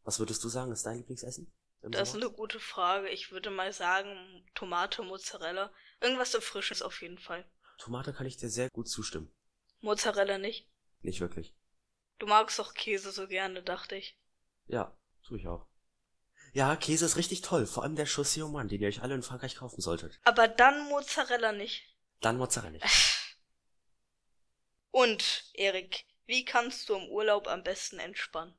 Was 0.04 0.20
würdest 0.20 0.44
du 0.44 0.50
sagen, 0.50 0.72
ist 0.72 0.86
dein 0.86 0.98
Lieblingsessen? 0.98 1.52
Das 1.82 2.10
ist 2.10 2.16
eine 2.16 2.32
gute 2.32 2.60
Frage. 2.60 3.10
Ich 3.10 3.32
würde 3.32 3.52
mal 3.52 3.72
sagen, 3.72 4.44
Tomate, 4.56 5.04
Mozzarella. 5.04 5.72
Irgendwas 6.02 6.32
so 6.32 6.42
Frisches 6.42 6.82
auf 6.82 7.02
jeden 7.02 7.20
Fall. 7.20 7.46
Tomate 7.78 8.14
kann 8.14 8.26
ich 8.26 8.38
dir 8.38 8.50
sehr 8.50 8.70
gut 8.70 8.90
zustimmen. 8.90 9.32
Mozzarella 9.82 10.38
nicht. 10.38 10.68
Nicht 11.02 11.22
wirklich. 11.22 11.54
Du 12.18 12.28
magst 12.28 12.58
doch 12.60 12.74
Käse 12.74 13.12
so 13.12 13.28
gerne, 13.28 13.62
dachte 13.62 13.96
ich. 13.96 14.20
Ja, 14.68 14.98
tue 15.28 15.38
ich 15.38 15.48
auch. 15.48 15.68
Ja, 16.54 16.76
Käse 16.76 17.06
ist 17.06 17.18
richtig 17.18 17.42
toll, 17.42 17.66
vor 17.66 17.84
allem 17.84 17.96
der 17.96 18.06
Chaussillon 18.06 18.68
den 18.68 18.82
ihr 18.82 18.88
euch 18.88 19.02
alle 19.02 19.16
in 19.16 19.24
Frankreich 19.24 19.56
kaufen 19.56 19.82
solltet. 19.82 20.20
Aber 20.24 20.48
dann 20.48 20.88
Mozzarella 20.90 21.52
nicht. 21.52 21.84
Dann 22.22 22.38
Mozzarella 22.38 22.72
nicht. 22.72 22.86
Und, 24.96 25.44
Erik, 25.56 26.06
wie 26.26 26.46
kannst 26.46 26.88
du 26.88 26.96
im 26.96 27.10
Urlaub 27.10 27.50
am 27.50 27.64
besten 27.64 28.00
entspannen? 28.00 28.54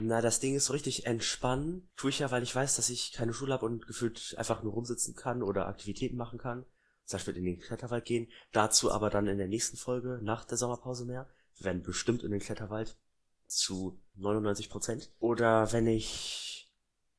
Na, 0.00 0.20
das 0.20 0.38
Ding 0.38 0.54
ist 0.54 0.66
so 0.66 0.74
richtig 0.74 1.06
entspannen. 1.06 1.88
Tue 1.96 2.10
ich 2.10 2.18
ja, 2.18 2.30
weil 2.30 2.42
ich 2.42 2.54
weiß, 2.54 2.76
dass 2.76 2.90
ich 2.90 3.14
keine 3.14 3.32
Schule 3.32 3.54
habe 3.54 3.64
und 3.64 3.86
gefühlt 3.86 4.34
einfach 4.36 4.62
nur 4.62 4.74
rumsitzen 4.74 5.14
kann 5.14 5.42
oder 5.42 5.66
Aktivitäten 5.66 6.18
machen 6.18 6.38
kann. 6.38 6.66
Zum 7.06 7.16
Beispiel 7.16 7.38
in 7.38 7.44
den 7.44 7.58
Kletterwald 7.58 8.04
gehen. 8.04 8.30
Dazu 8.52 8.92
aber 8.92 9.08
dann 9.08 9.28
in 9.28 9.38
der 9.38 9.48
nächsten 9.48 9.78
Folge, 9.78 10.20
nach 10.22 10.44
der 10.44 10.58
Sommerpause 10.58 11.06
mehr. 11.06 11.26
Wir 11.56 11.64
werden 11.64 11.82
bestimmt 11.82 12.22
in 12.22 12.32
den 12.32 12.40
Kletterwald. 12.40 12.98
Zu 13.46 13.98
99 14.16 14.68
Prozent. 14.68 15.10
Oder 15.20 15.72
wenn 15.72 15.86
ich 15.86 16.70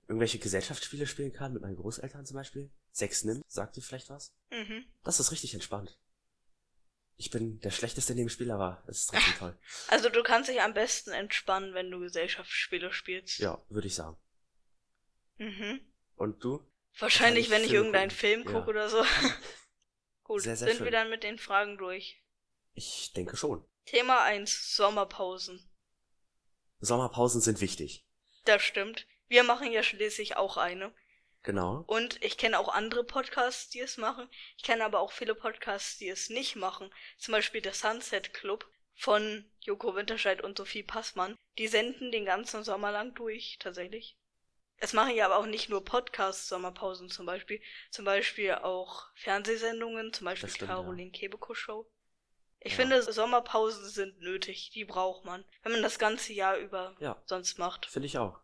irgendwelche 0.08 0.38
Gesellschaftsspiele 0.38 1.08
spielen 1.08 1.34
kann, 1.34 1.54
mit 1.54 1.64
meinen 1.64 1.76
Großeltern 1.76 2.28
zum 2.28 2.36
Beispiel. 2.36 2.70
Sechs 2.92 3.24
Nim, 3.24 3.42
sagt 3.48 3.78
ihr 3.78 3.84
vielleicht 3.84 4.12
was? 4.12 4.36
Mhm. 4.52 4.86
Das 5.04 5.20
ist 5.20 5.32
richtig 5.32 5.56
entspannt. 5.56 5.98
Ich 7.22 7.32
bin 7.32 7.60
der 7.60 7.72
Schlechteste 7.72 8.14
in 8.14 8.18
dem 8.18 8.30
Spiel, 8.30 8.50
aber 8.50 8.82
es 8.88 9.02
ist 9.02 9.08
trotzdem 9.08 9.34
toll. 9.38 9.60
Also 9.90 10.08
du 10.08 10.24
kannst 10.24 10.50
dich 10.50 10.62
am 10.62 10.74
besten 10.74 11.12
entspannen, 11.12 11.74
wenn 11.74 11.92
du 11.92 12.00
Gesellschaftsspiele 12.00 12.94
spielst. 12.94 13.40
Ja, 13.40 13.62
würde 13.68 13.88
ich 13.88 13.96
sagen. 13.96 14.16
Mhm. 15.38 15.82
Und 16.16 16.42
du? 16.44 16.66
Wahrscheinlich, 16.98 17.50
wenn 17.50 17.64
ich 17.66 17.74
irgendeinen. 17.74 18.10
Film 18.10 18.44
Ja. 18.46 18.52
gucke 18.54 18.70
oder 18.70 18.88
so. 18.90 19.04
Gut, 20.24 20.44
Sehr, 20.44 20.56
sehr 20.56 20.70
sind 20.70 20.78
schön. 20.78 20.86
wir 20.86 20.92
dann 20.92 21.10
mit 21.10 21.24
den 21.24 21.38
Fragen 21.38 21.78
durch. 21.78 22.24
Ich 22.74 23.12
denke 23.12 23.36
schon. 23.36 23.66
Thema 23.86 24.24
1, 24.24 24.76
Sommerpausen. 24.78 25.70
Sommerpausen 26.80 27.42
sind 27.42 27.60
wichtig. 27.60 28.06
Das 28.46 28.62
stimmt. 28.64 29.08
Wir 29.28 29.44
machen 29.44 29.72
ja 29.74 29.84
schließlich 29.84 30.38
auch 30.38 30.56
eine. 30.56 30.94
Genau. 31.44 31.84
Und 31.88 32.22
ich 32.24 32.38
kenne 32.38 32.60
auch 32.60 32.70
andere 32.70 33.04
Podcasts, 33.04 33.70
die 33.70 33.80
es 33.80 33.98
machen. 33.98 34.30
Ich 34.58 34.64
kenne 34.64 34.84
aber 34.84 35.00
auch 35.00 35.12
viele 35.12 35.36
Podcasts, 35.36 35.98
die 35.98 36.10
es 36.10 36.30
nicht 36.30 36.56
machen. 36.56 36.94
Zum 37.18 37.32
Beispiel 37.32 37.62
der 37.62 37.74
Sunset 37.74 38.34
Club 38.34 38.70
von 38.96 39.50
Joko 39.62 39.96
Winterscheid 39.96 40.44
und 40.44 40.58
Sophie 40.58 40.84
Passmann. 40.84 41.36
Die 41.58 41.68
senden 41.68 42.12
den 42.12 42.26
ganzen 42.26 42.64
Sommer 42.64 42.92
lang 42.92 43.14
durch, 43.16 43.58
tatsächlich. 43.60 44.18
Es 44.78 44.94
machen 44.94 45.16
ja 45.16 45.26
aber 45.26 45.38
auch 45.38 45.46
nicht 45.46 45.70
nur 45.70 45.84
Podcasts 45.84 46.48
Sommerpausen 46.48 47.10
zum 47.10 47.26
Beispiel. 47.26 47.62
Zum 47.92 48.06
Beispiel 48.06 48.54
auch 48.54 49.08
Fernsehsendungen, 49.16 50.14
zum 50.14 50.26
Beispiel 50.26 50.50
stimmt, 50.50 50.70
Caroline 50.70 51.12
Kebekus 51.12 51.58
Show. 51.58 51.90
Ich 52.62 52.74
Ja. 52.74 52.80
finde, 52.80 53.02
Sommerpausen 53.02 53.90
sind 53.90 54.20
nötig. 54.20 54.72
Die 54.72 54.86
braucht 54.86 55.24
man. 55.26 55.46
Wenn 55.64 55.72
man 55.74 55.82
das 55.82 56.00
ganze 56.00 56.34
Jahr 56.34 56.58
über 56.58 56.96
Ja, 57.00 57.22
sonst 57.26 57.58
macht. 57.58 57.86
finde 57.86 58.08
ich 58.08 58.18
auch. 58.18 58.40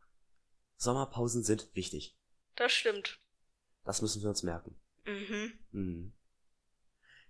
Sommerpausen 0.78 1.44
sind 1.44 1.74
wichtig. 1.74 2.15
Das 2.56 2.72
stimmt. 2.72 3.20
Das 3.84 4.02
müssen 4.02 4.22
wir 4.22 4.30
uns 4.30 4.44
merken. 4.44 4.80
Mhm. 5.06 5.60
Hm. 5.72 6.14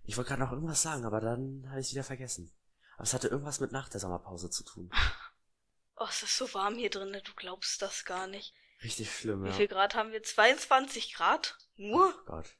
Ich 0.04 0.16
wollte 0.16 0.28
gerade 0.28 0.42
noch 0.42 0.52
irgendwas 0.52 0.82
sagen, 0.82 1.04
aber 1.04 1.20
dann 1.20 1.66
habe 1.68 1.80
ich 1.80 1.86
es 1.88 1.92
wieder 1.92 2.04
vergessen. 2.04 2.52
Aber 2.94 3.02
es 3.04 3.12
hatte 3.12 3.28
irgendwas 3.28 3.60
mit 3.60 3.72
nach 3.72 3.88
der 3.88 4.00
Sommerpause 4.00 4.50
zu 4.50 4.64
tun. 4.64 4.90
Oh, 5.98 6.06
es 6.10 6.22
ist 6.22 6.36
so 6.36 6.52
warm 6.52 6.74
hier 6.74 6.90
drin, 6.90 7.18
du 7.24 7.32
glaubst 7.36 7.80
das 7.80 8.04
gar 8.04 8.26
nicht. 8.26 8.52
Richtig 8.82 9.10
schlimm, 9.10 9.44
Wie 9.44 9.48
ja. 9.48 9.54
viel 9.54 9.66
Grad 9.66 9.94
haben 9.94 10.12
wir? 10.12 10.22
22 10.22 11.14
Grad? 11.14 11.56
Nur? 11.76 12.14
Oh 12.14 12.24
Gott. 12.26 12.54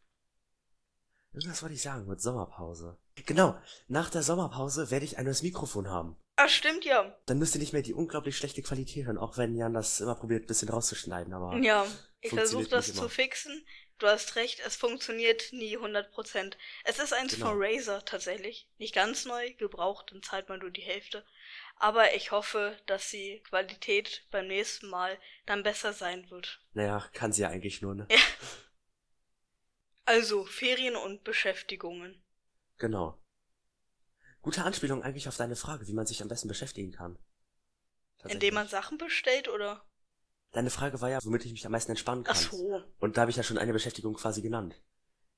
Irgendwas 1.35 1.61
wollte 1.61 1.75
ich 1.75 1.83
sagen 1.83 2.07
mit 2.07 2.23
Sommerpause. 2.23 2.97
Genau, 3.27 3.61
nach 3.89 4.09
der 4.09 4.23
Sommerpause 4.23 4.91
werde 4.91 5.05
ich 5.05 5.19
ein 5.19 5.27
neues 5.27 5.43
Mikrofon 5.43 5.91
haben. 5.91 6.17
Ah, 6.37 6.49
stimmt 6.49 6.85
ja. 6.85 7.19
Dann 7.27 7.39
müsst 7.39 7.55
ihr 7.55 7.61
nicht 7.61 7.73
mehr 7.73 7.83
die 7.83 7.95
unglaublich 7.95 8.37
schlechte 8.37 8.61
Qualität 8.63 9.07
hören, 9.07 9.17
auch 9.19 9.39
wenn 9.39 9.57
Jan 9.57 9.73
das 9.73 10.01
immer 10.01 10.15
probiert, 10.15 10.45
ein 10.45 10.47
bisschen 10.47 10.69
rauszuschneiden, 10.69 11.33
aber 11.33 11.57
Ja, 11.59 11.87
ich 12.21 12.31
versuche 12.31 12.69
das 12.69 12.93
zu 12.93 13.09
fixen. 13.09 13.65
Du 13.99 14.07
hast 14.07 14.37
recht, 14.37 14.61
es 14.61 14.77
funktioniert 14.77 15.51
nie 15.53 15.79
100%. 15.79 16.59
Es 16.85 16.99
ist 16.99 17.15
eins 17.15 17.35
Genau. 17.37 17.47
von 17.47 17.57
Razer 17.59 18.05
tatsächlich. 18.05 18.69
Nicht 18.77 18.95
ganz 18.95 19.25
neu, 19.25 19.55
gebraucht, 19.55 20.13
dann 20.13 20.23
zahlt 20.23 20.51
man 20.51 20.59
nur 20.61 20.71
die 20.71 20.83
Hälfte. 20.83 21.25
Aber 21.77 22.15
ich 22.15 22.31
hoffe, 22.31 22.79
dass 22.85 23.09
die 23.11 23.43
Qualität 23.49 24.27
beim 24.31 24.49
nächsten 24.49 24.89
Mal 24.91 25.19
dann 25.47 25.63
besser 25.63 25.95
sein 25.95 26.31
wird. 26.31 26.61
naja, 26.75 27.09
kann 27.15 27.33
sie 27.33 27.43
ja 27.43 27.49
eigentlich 27.49 27.81
nur, 27.81 27.95
ne? 27.95 28.07
Also, 30.05 30.45
Ferien 30.45 30.95
und 30.97 31.25
Beschäftigungen. 31.25 32.23
Genau. 32.79 33.19
Gute 34.47 34.63
Anspielung 34.63 35.03
eigentlich 35.03 35.27
auf 35.27 35.37
deine 35.37 35.57
Frage, 35.57 35.89
wie 35.89 35.93
man 35.93 36.07
sich 36.07 36.23
am 36.23 36.29
besten 36.29 36.47
beschäftigen 36.47 36.93
kann. 36.93 37.19
Indem 38.29 38.55
man. 38.55 38.69
Sachen 38.69 38.97
bestellt, 38.97 39.49
oder? 39.49 39.83
Deine 40.53 40.71
Frage 40.71 41.01
war 41.01 41.11
ja, 41.11 41.19
womit 41.25 41.45
ich 41.45 41.51
mich 41.51 41.67
am 41.67 41.73
meisten 41.73 41.91
entspannen 41.91 42.23
kann. 42.23 42.37
Ach 42.39 42.53
so. 42.53 42.81
Und 43.01 43.17
da 43.17 43.23
habe 43.23 43.33
ich 43.33 43.37
ja 43.37 43.43
schon 43.43 43.59
eine 43.59 43.73
Beschäftigung 43.73 44.15
quasi 44.15 44.43
genannt. 44.43 44.81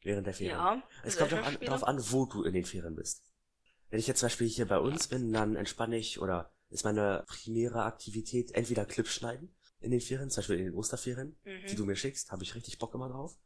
Während 0.03 0.27
der 0.27 0.35
Ferien. 0.35 0.59
Ja. 0.59 0.83
Es 1.05 1.17
kommt 1.17 1.33
auch 1.33 1.43
an, 1.43 1.57
darauf 1.63 1.85
an, 1.85 1.99
wo 2.13 2.27
du 2.27 2.43
in 2.43 2.53
den 2.53 2.67
Ferien 2.67 2.97
bist. 2.97 3.23
Wenn 3.89 3.99
ich 3.99 4.07
jetzt 4.07 4.21
zum 4.21 4.27
Beispiel 4.27 4.47
hier 4.47 4.69
bei 4.69 4.79
uns 4.79 5.09
bin, 5.09 5.33
dann 5.33 5.57
entspanne 5.57 5.97
ich 5.97 6.21
oder 6.21 6.53
ist 6.69 6.85
meine 6.85 7.25
primäre 7.29 7.85
Aktivität 7.85 8.51
entweder 8.51 8.85
Clips 8.85 9.15
schneiden 9.15 9.57
in 9.81 9.91
den 9.91 10.03
Ferien, 10.03 10.29
zum 10.29 10.43
Beispiel 10.43 10.59
in 10.59 10.67
den 10.67 10.75
Osterferien, 10.75 11.35
die 11.47 11.73
Mhm. 11.73 11.77
du 11.77 11.87
mir 11.87 11.97
schickst, 11.97 12.31
habe 12.31 12.43
ich 12.43 12.55
richtig 12.55 12.79
Bock 12.79 12.95
immer 12.95 13.09
drauf. 13.09 13.39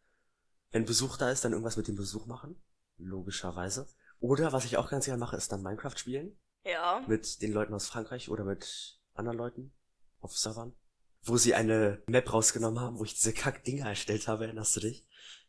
Wenn 0.73 0.87
Besuch 0.87 1.19
da 1.19 1.31
ist, 1.31 1.45
dann 1.45 1.53
irgendwas 1.53 1.77
mit 1.77 1.87
dem 1.87 1.95
Besuch 1.95 2.27
machen. 2.27 2.61
Logischerweise. 2.97 3.87
Oder 4.23 4.53
was 4.53 4.65
ich 4.65 4.77
auch 4.77 4.89
ganz 4.89 5.07
gerne 5.07 5.19
mache, 5.19 5.37
ist 5.37 5.51
dann 5.51 5.63
Minecraft 5.63 5.99
spielen. 5.99 6.39
Ja. 6.65 7.05
Mit 7.09 7.43
den 7.43 7.53
Leuten 7.53 7.75
aus 7.75 7.89
Frankreich 7.89 8.29
oder 8.29 8.45
mit 8.45 9.01
anderen 9.15 9.37
Leuten 9.37 9.75
auf 10.21 10.39
Servern. 10.39 10.77
Wo 11.25 11.37
sie 11.37 11.55
eine 11.55 12.01
Map 12.07 12.33
rausgenommen 12.33 12.79
haben, 12.81 13.01
wo 13.01 13.05
ich 13.05 13.15
diese 13.15 13.33
Kack-Dinger 13.33 13.89
erstellt 13.89 14.29
habe, 14.29 14.45
erinnerst 14.45 14.77
du 14.77 14.81
dich? 14.81 15.05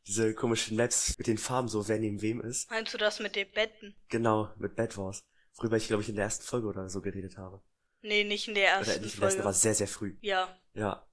Diese 0.08 0.34
komischen 0.34 0.76
Maps 0.76 1.16
mit 1.20 1.28
den 1.28 1.38
Farben, 1.38 1.68
so 1.68 1.88
wer 1.88 2.00
neben 2.00 2.24
wem 2.24 2.42
ist. 2.42 2.70
Meinst 2.72 2.92
du 2.96 2.98
das 2.98 3.20
mit 3.20 3.36
den 3.36 3.50
Betten? 3.52 3.96
Genau, 4.10 4.52
mit 4.58 4.76
Bad 4.76 4.98
Wars. 4.98 5.24
Worüber 5.56 5.78
ich, 5.78 5.88
glaube 5.88 6.02
ich, 6.02 6.10
in 6.10 6.16
der 6.16 6.26
ersten 6.26 6.44
Folge 6.44 6.68
oder 6.68 6.90
so 6.90 7.02
geredet 7.02 7.38
habe. 7.38 7.62
Nee, 8.02 8.24
nicht 8.24 8.48
in 8.48 8.56
der 8.56 8.70
ersten 8.70 8.92
oder 8.92 9.02
nicht 9.02 9.14
in 9.14 9.20
der 9.20 9.28
ersten, 9.28 9.38
Folge. 9.38 9.44
aber 9.44 9.54
sehr, 9.54 9.76
sehr 9.76 9.88
früh. 9.88 10.18
Ja. 10.22 10.50
Ja. 10.74 11.08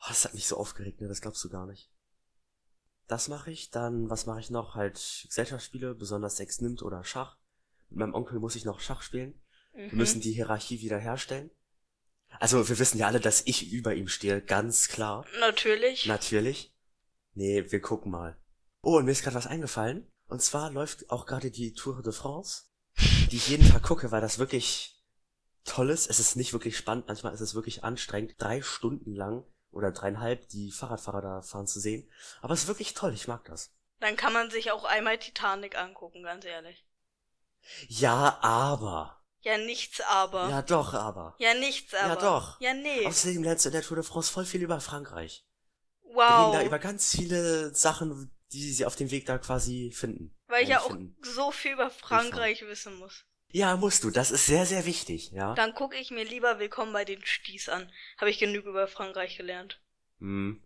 Oh, 0.00 0.06
das 0.08 0.24
hat 0.24 0.34
mich 0.34 0.48
so 0.48 0.56
aufgeregt, 0.56 1.00
ne? 1.00 1.06
Das 1.06 1.20
glaubst 1.20 1.42
du 1.44 1.48
gar 1.48 1.66
nicht. 1.66 1.88
Das 3.06 3.28
mache 3.28 3.50
ich. 3.50 3.70
Dann, 3.70 4.10
was 4.10 4.26
mache 4.26 4.40
ich 4.40 4.50
noch? 4.50 4.74
Halt 4.74 5.24
Gesellschaftsspiele, 5.28 5.94
besonders 5.94 6.36
Sex 6.36 6.60
nimmt 6.60 6.82
oder 6.82 7.04
Schach. 7.04 7.36
Mit 7.88 8.00
meinem 8.00 8.14
Onkel 8.14 8.40
muss 8.40 8.56
ich 8.56 8.64
noch 8.64 8.80
Schach 8.80 9.02
spielen. 9.02 9.40
Mhm. 9.74 9.90
Wir 9.90 9.94
müssen 9.94 10.20
die 10.20 10.32
Hierarchie 10.32 10.80
wieder 10.80 10.98
herstellen. 10.98 11.50
Also, 12.40 12.68
wir 12.68 12.78
wissen 12.78 12.98
ja 12.98 13.06
alle, 13.06 13.20
dass 13.20 13.42
ich 13.46 13.72
über 13.72 13.94
ihm 13.94 14.08
stehe, 14.08 14.42
ganz 14.42 14.88
klar. 14.88 15.24
Natürlich. 15.40 16.06
Natürlich. 16.06 16.74
Nee, 17.34 17.70
wir 17.70 17.80
gucken 17.80 18.10
mal. 18.10 18.36
Oh, 18.82 18.96
und 18.96 19.04
mir 19.04 19.12
ist 19.12 19.22
gerade 19.22 19.36
was 19.36 19.46
eingefallen. 19.46 20.10
Und 20.28 20.42
zwar 20.42 20.72
läuft 20.72 21.10
auch 21.10 21.26
gerade 21.26 21.50
die 21.50 21.72
Tour 21.72 22.02
de 22.02 22.12
France, 22.12 22.64
die 23.30 23.36
ich 23.36 23.48
jeden 23.48 23.68
Tag 23.68 23.82
gucke, 23.82 24.10
weil 24.10 24.20
das 24.20 24.38
wirklich 24.38 25.04
toll 25.64 25.90
ist. 25.90 26.08
Es 26.08 26.18
ist 26.18 26.36
nicht 26.36 26.52
wirklich 26.52 26.76
spannend, 26.76 27.06
manchmal 27.06 27.34
ist 27.34 27.40
es 27.40 27.54
wirklich 27.54 27.84
anstrengend, 27.84 28.34
drei 28.38 28.62
Stunden 28.62 29.14
lang 29.14 29.44
oder 29.76 29.92
dreieinhalb 29.92 30.48
die 30.48 30.72
Fahrradfahrer 30.72 31.20
da 31.20 31.42
fahren 31.42 31.66
zu 31.66 31.78
sehen. 31.78 32.10
Aber 32.40 32.54
es 32.54 32.62
ist 32.62 32.68
wirklich 32.68 32.94
toll, 32.94 33.12
ich 33.12 33.28
mag 33.28 33.44
das. 33.44 33.72
Dann 34.00 34.16
kann 34.16 34.32
man 34.32 34.50
sich 34.50 34.72
auch 34.72 34.84
einmal 34.84 35.18
Titanic 35.18 35.76
angucken, 35.78 36.22
ganz 36.22 36.44
ehrlich. 36.44 36.84
Ja, 37.88 38.38
aber. 38.42 39.22
Ja, 39.40 39.58
nichts 39.58 40.00
aber. 40.00 40.48
Ja, 40.48 40.62
doch, 40.62 40.94
aber. 40.94 41.34
Ja, 41.38 41.54
nichts 41.54 41.94
aber. 41.94 42.08
Ja, 42.08 42.16
doch. 42.16 42.60
Ja, 42.60 42.74
nee. 42.74 43.06
Außerdem 43.06 43.42
lernst 43.42 43.64
du 43.64 43.68
in 43.68 43.74
der 43.74 43.82
Tour 43.82 43.96
de 43.96 44.04
France 44.04 44.32
voll 44.32 44.44
viel 44.44 44.62
über 44.62 44.80
Frankreich. 44.80 45.46
Wir 46.02 46.16
wow. 46.16 46.46
reden 46.46 46.60
da 46.60 46.66
über 46.66 46.78
ganz 46.78 47.10
viele 47.10 47.74
Sachen, 47.74 48.34
die 48.52 48.72
sie 48.72 48.86
auf 48.86 48.96
dem 48.96 49.10
Weg 49.10 49.26
da 49.26 49.38
quasi 49.38 49.92
finden. 49.94 50.36
Weil 50.46 50.64
ich 50.64 50.70
ja 50.70 50.80
auch 50.80 50.88
finden. 50.88 51.16
so 51.22 51.50
viel 51.50 51.72
über 51.72 51.90
Frankreich 51.90 52.62
wissen 52.62 52.96
muss. 52.96 53.24
Ja, 53.52 53.76
musst 53.76 54.04
du. 54.04 54.10
Das 54.10 54.30
ist 54.30 54.46
sehr, 54.46 54.66
sehr 54.66 54.84
wichtig, 54.84 55.30
ja. 55.30 55.54
Dann 55.54 55.74
gucke 55.74 55.96
ich 55.96 56.10
mir 56.10 56.24
lieber 56.24 56.58
Willkommen 56.58 56.92
bei 56.92 57.04
den 57.04 57.24
Sties 57.24 57.68
an. 57.68 57.90
Habe 58.18 58.30
ich 58.30 58.38
genug 58.38 58.64
über 58.66 58.86
Frankreich 58.88 59.36
gelernt. 59.36 59.80
Hm. 60.18 60.62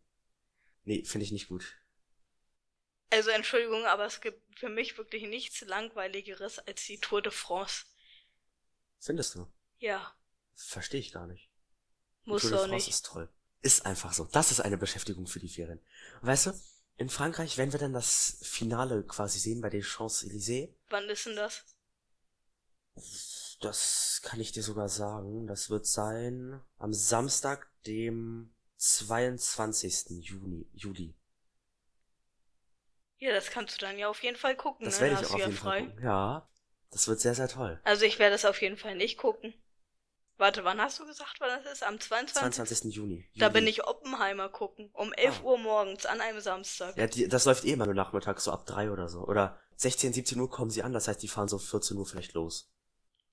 Nee, 0.84 1.04
finde 1.04 1.24
ich 1.24 1.32
nicht 1.32 1.48
gut. 1.48 1.76
Also 3.12 3.30
Entschuldigung, 3.30 3.84
aber 3.86 4.06
es 4.06 4.20
gibt 4.20 4.40
für 4.58 4.68
mich 4.68 4.96
wirklich 4.96 5.24
nichts 5.24 5.60
langweiligeres 5.62 6.58
als 6.60 6.84
die 6.86 6.98
Tour 6.98 7.22
de 7.22 7.32
France. 7.32 7.84
Findest 9.00 9.34
du? 9.34 9.46
Ja, 9.78 10.14
Verstehe 10.54 11.00
ich 11.00 11.12
gar 11.12 11.26
nicht. 11.26 11.48
Muss 12.24 12.42
Tour 12.42 12.50
de 12.50 12.58
France 12.60 12.74
nicht. 12.74 12.88
ist 12.88 13.06
toll. 13.06 13.28
Ist 13.62 13.86
einfach 13.86 14.12
so. 14.12 14.24
Das 14.26 14.50
ist 14.50 14.60
eine 14.60 14.76
Beschäftigung 14.76 15.26
für 15.26 15.40
die 15.40 15.48
Ferien. 15.48 15.80
Weißt 16.22 16.46
du, 16.46 16.52
in 16.96 17.08
Frankreich, 17.08 17.56
wenn 17.58 17.72
wir 17.72 17.78
dann 17.80 17.92
das 17.92 18.38
Finale 18.42 19.02
quasi 19.04 19.38
sehen 19.38 19.60
bei 19.60 19.70
den 19.70 19.82
Champs-Élysées, 19.82 20.68
Wann 20.90 21.08
ist 21.08 21.26
denn 21.26 21.36
das? 21.36 21.64
Das 23.60 24.20
kann 24.22 24.40
ich 24.40 24.52
dir 24.52 24.62
sogar 24.62 24.88
sagen, 24.88 25.46
das 25.46 25.70
wird 25.70 25.86
sein 25.86 26.60
am 26.78 26.92
Samstag, 26.92 27.68
dem 27.86 28.52
22. 28.76 30.06
Juni, 30.22 30.68
Juli. 30.72 31.14
Ja, 33.18 33.32
das 33.32 33.50
kannst 33.50 33.74
du 33.76 33.84
dann 33.84 33.98
ja 33.98 34.08
auf 34.08 34.22
jeden 34.22 34.36
Fall 34.38 34.56
gucken. 34.56 34.86
Das 34.86 35.00
ne? 35.00 35.10
werde 35.10 35.16
Da 35.16 35.20
ich 35.22 35.28
auch 35.28 35.34
auf 35.34 35.40
ja 35.40 35.46
jeden 35.46 35.58
Fall 35.58 35.80
frei. 35.80 35.86
gucken. 35.86 36.04
Ja, 36.04 36.48
das 36.90 37.06
wird 37.08 37.20
sehr, 37.20 37.34
sehr 37.34 37.48
toll. 37.48 37.80
Also 37.84 38.04
ich 38.06 38.18
werde 38.18 38.34
es 38.34 38.44
auf 38.46 38.60
jeden 38.62 38.76
Fall 38.78 38.96
nicht 38.96 39.18
gucken. 39.18 39.52
Warte, 40.38 40.64
wann 40.64 40.80
hast 40.80 40.98
du 40.98 41.04
gesagt, 41.06 41.36
wann 41.40 41.62
das 41.62 41.70
ist? 41.70 41.82
Am 41.82 42.00
22. 42.00 42.34
22. 42.40 42.94
Juni. 42.94 43.28
Da 43.36 43.46
Juli. 43.48 43.52
bin 43.60 43.66
ich 43.66 43.84
Oppenheimer 43.86 44.48
gucken. 44.48 44.88
Um 44.94 45.12
11 45.12 45.40
Ah. 45.40 45.42
Uhr 45.44 45.58
morgens 45.58 46.06
an 46.06 46.22
einem 46.22 46.40
Samstag. 46.40 46.96
Ja, 46.96 47.06
die, 47.06 47.28
das 47.28 47.44
läuft 47.44 47.64
eh 47.66 47.72
immer 47.72 47.84
nur 47.84 47.94
nachmittags, 47.94 48.44
so 48.44 48.52
ab 48.52 48.64
drei 48.64 48.90
oder 48.90 49.10
so. 49.10 49.20
Oder 49.26 49.58
16, 49.76 50.14
17 50.14 50.40
Uhr 50.40 50.48
kommen 50.48 50.70
sie 50.70 50.82
an, 50.82 50.94
das 50.94 51.08
heißt, 51.08 51.22
die 51.22 51.28
fahren 51.28 51.48
so 51.48 51.58
14 51.58 51.98
Uhr 51.98 52.06
vielleicht 52.06 52.32
los. 52.32 52.72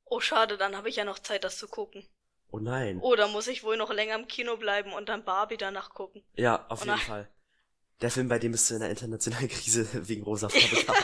Oh, 0.09 0.19
schade, 0.19 0.57
dann 0.57 0.75
habe 0.77 0.89
ich 0.89 0.95
ja 0.95 1.03
noch 1.05 1.19
Zeit, 1.19 1.43
das 1.43 1.57
zu 1.57 1.67
gucken. 1.67 2.07
Oh 2.49 2.59
nein. 2.59 2.99
Oh, 3.01 3.15
da 3.15 3.27
muss 3.27 3.47
ich 3.47 3.63
wohl 3.63 3.77
noch 3.77 3.91
länger 3.91 4.15
im 4.15 4.27
Kino 4.27 4.55
bleiben 4.57 4.93
und 4.93 5.09
dann 5.09 5.25
Barbie 5.25 5.57
danach 5.57 5.89
gucken. 5.89 6.23
Ja, 6.35 6.65
auf 6.69 6.81
Oh 6.81 6.85
jeden 6.85 6.97
nein. 6.97 7.05
Fall. 7.05 7.29
Der 8.01 8.11
Film, 8.11 8.29
bei 8.29 8.39
dem 8.39 8.51
bist 8.51 8.69
du 8.69 8.75
in 8.75 8.79
der 8.81 8.89
internationalen 8.89 9.49
Krise 9.49 9.87
wegen 10.07 10.23
rosa 10.23 10.49
Farbe. 10.49 11.03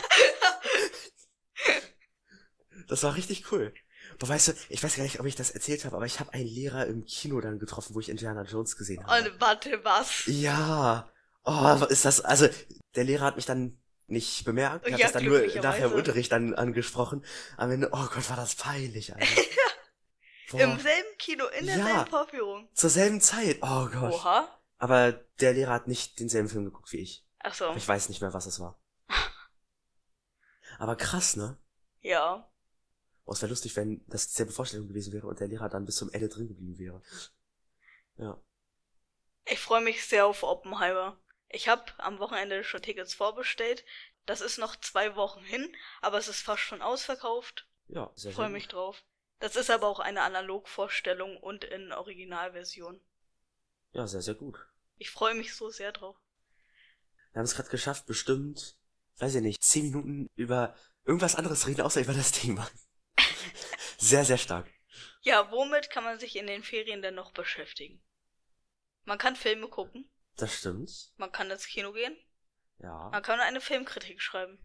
Das 2.88 3.02
war 3.02 3.14
richtig 3.16 3.50
cool. 3.50 3.72
Aber 4.18 4.28
weißt 4.28 4.48
du, 4.48 4.52
ich 4.68 4.82
weiß 4.82 4.96
gar 4.96 5.02
nicht, 5.02 5.18
ob 5.18 5.26
ich 5.26 5.34
das 5.34 5.50
erzählt 5.50 5.84
habe, 5.84 5.96
aber 5.96 6.06
ich 6.06 6.20
habe 6.20 6.32
einen 6.34 6.46
Lehrer 6.46 6.86
im 6.86 7.04
Kino 7.04 7.40
dann 7.40 7.58
getroffen, 7.58 7.94
wo 7.94 8.00
ich 8.00 8.08
Indiana 8.08 8.42
Jones 8.42 8.76
gesehen 8.76 9.04
habe. 9.04 9.30
Und 9.30 9.40
warte, 9.40 9.82
was? 9.84 10.24
Ja. 10.26 11.10
Oh, 11.44 11.84
ist 11.88 12.04
das, 12.04 12.20
also, 12.20 12.46
der 12.94 13.04
Lehrer 13.04 13.24
hat 13.24 13.36
mich 13.36 13.46
dann 13.46 13.78
nicht 14.06 14.44
bemerkt, 14.44 14.84
hat 14.84 14.98
Ja, 14.98 15.06
das 15.06 15.12
dann 15.12 15.24
nur 15.24 15.40
nachher 15.62 15.86
im 15.86 15.92
Unterricht 15.92 16.30
dann 16.32 16.54
angesprochen. 16.54 17.24
Am 17.56 17.70
Ende, 17.70 17.88
oh 17.92 18.06
Gott, 18.12 18.28
war 18.30 18.36
das 18.36 18.54
peinlich, 18.54 19.14
Alter. 19.14 19.26
Boah, 20.50 20.60
Im 20.60 20.78
selben 20.78 21.18
Kino, 21.18 21.46
in 21.58 21.66
Ja. 21.66 21.76
derselben 21.76 22.10
Vorführung. 22.10 22.68
zur 22.74 22.90
selben 22.90 23.20
Zeit, 23.20 23.58
oh 23.62 23.86
Gott. 23.88 24.12
Oha. 24.12 24.48
Aber 24.78 25.12
der 25.40 25.54
Lehrer 25.54 25.72
hat 25.72 25.88
nicht 25.88 26.20
denselben 26.20 26.48
Film 26.48 26.64
geguckt 26.64 26.92
wie 26.92 26.98
ich. 26.98 27.26
Ach 27.40 27.54
so. 27.54 27.72
Ich 27.74 27.88
weiß 27.88 28.08
nicht 28.10 28.20
mehr, 28.20 28.34
was 28.34 28.46
es 28.46 28.60
war. 28.60 28.78
Aber 30.78 30.96
krass, 30.96 31.36
ne? 31.36 31.56
Ja. 32.00 32.50
Oh, 33.24 33.32
es 33.32 33.40
wäre 33.40 33.50
lustig, 33.50 33.74
wenn 33.76 34.04
das 34.06 34.28
dieselbe 34.28 34.52
Vorstellung 34.52 34.88
gewesen 34.88 35.12
wäre 35.12 35.26
und 35.26 35.40
der 35.40 35.48
Lehrer 35.48 35.68
dann 35.68 35.86
bis 35.86 35.96
zum 35.96 36.10
Ende 36.12 36.28
drin 36.28 36.48
geblieben 36.48 36.78
wäre. 36.78 37.02
Ja. 38.16 38.38
Ich 39.46 39.60
freue 39.60 39.82
mich 39.82 40.06
sehr 40.06 40.26
auf 40.26 40.42
Oppenheimer. 40.42 41.18
Ich 41.54 41.68
habe 41.68 41.84
am 41.98 42.18
Wochenende 42.18 42.64
schon 42.64 42.82
Tickets 42.82 43.14
vorbestellt. 43.14 43.84
Das 44.26 44.40
ist 44.40 44.58
noch 44.58 44.74
zwei 44.74 45.14
Wochen 45.14 45.44
hin, 45.44 45.72
aber 46.00 46.18
es 46.18 46.26
ist 46.26 46.40
fast 46.40 46.62
schon 46.62 46.82
ausverkauft. 46.82 47.68
Ja, 47.86 48.10
sehr, 48.16 48.30
Ich 48.30 48.34
freue 48.34 48.48
mich 48.48 48.64
gut. 48.64 48.72
drauf. 48.72 49.04
Das 49.38 49.54
ist 49.54 49.70
aber 49.70 49.86
auch 49.86 50.00
eine 50.00 50.22
Analogvorstellung 50.22 51.36
und 51.36 51.62
in 51.62 51.92
Originalversion. 51.92 53.00
Ja, 53.92 54.08
sehr, 54.08 54.20
sehr 54.22 54.34
gut. 54.34 54.58
Ich 54.96 55.12
freue 55.12 55.34
mich 55.34 55.54
so 55.54 55.70
sehr 55.70 55.92
drauf. 55.92 56.16
Wir 57.32 57.38
haben 57.38 57.44
es 57.44 57.54
gerade 57.54 57.68
geschafft, 57.68 58.06
bestimmt, 58.06 58.76
weiß 59.18 59.36
ich 59.36 59.42
nicht, 59.42 59.62
zehn 59.62 59.84
Minuten 59.84 60.30
über 60.34 60.74
irgendwas 61.04 61.36
anderes 61.36 61.68
reden, 61.68 61.82
außer 61.82 62.00
über 62.00 62.14
das 62.14 62.32
Thema. 62.32 62.68
sehr, 63.98 64.24
sehr 64.24 64.38
stark. 64.38 64.68
Ja, 65.20 65.52
womit 65.52 65.88
kann 65.90 66.02
man 66.02 66.18
sich 66.18 66.34
in 66.34 66.48
den 66.48 66.64
Ferien 66.64 67.00
denn 67.00 67.14
noch 67.14 67.32
beschäftigen? 67.32 68.02
Man 69.04 69.18
kann 69.18 69.36
Filme 69.36 69.68
gucken, 69.68 70.10
Das 70.36 70.52
stimmt. 70.54 71.12
man 71.16 71.30
kann 71.32 71.50
ins 71.50 71.66
Kino 71.66 71.92
gehen, 71.92 72.16
Ja. 72.78 73.08
man 73.10 73.22
kann 73.22 73.38
eine 73.40 73.60
Filmkritik 73.60 74.20
schreiben. 74.20 74.58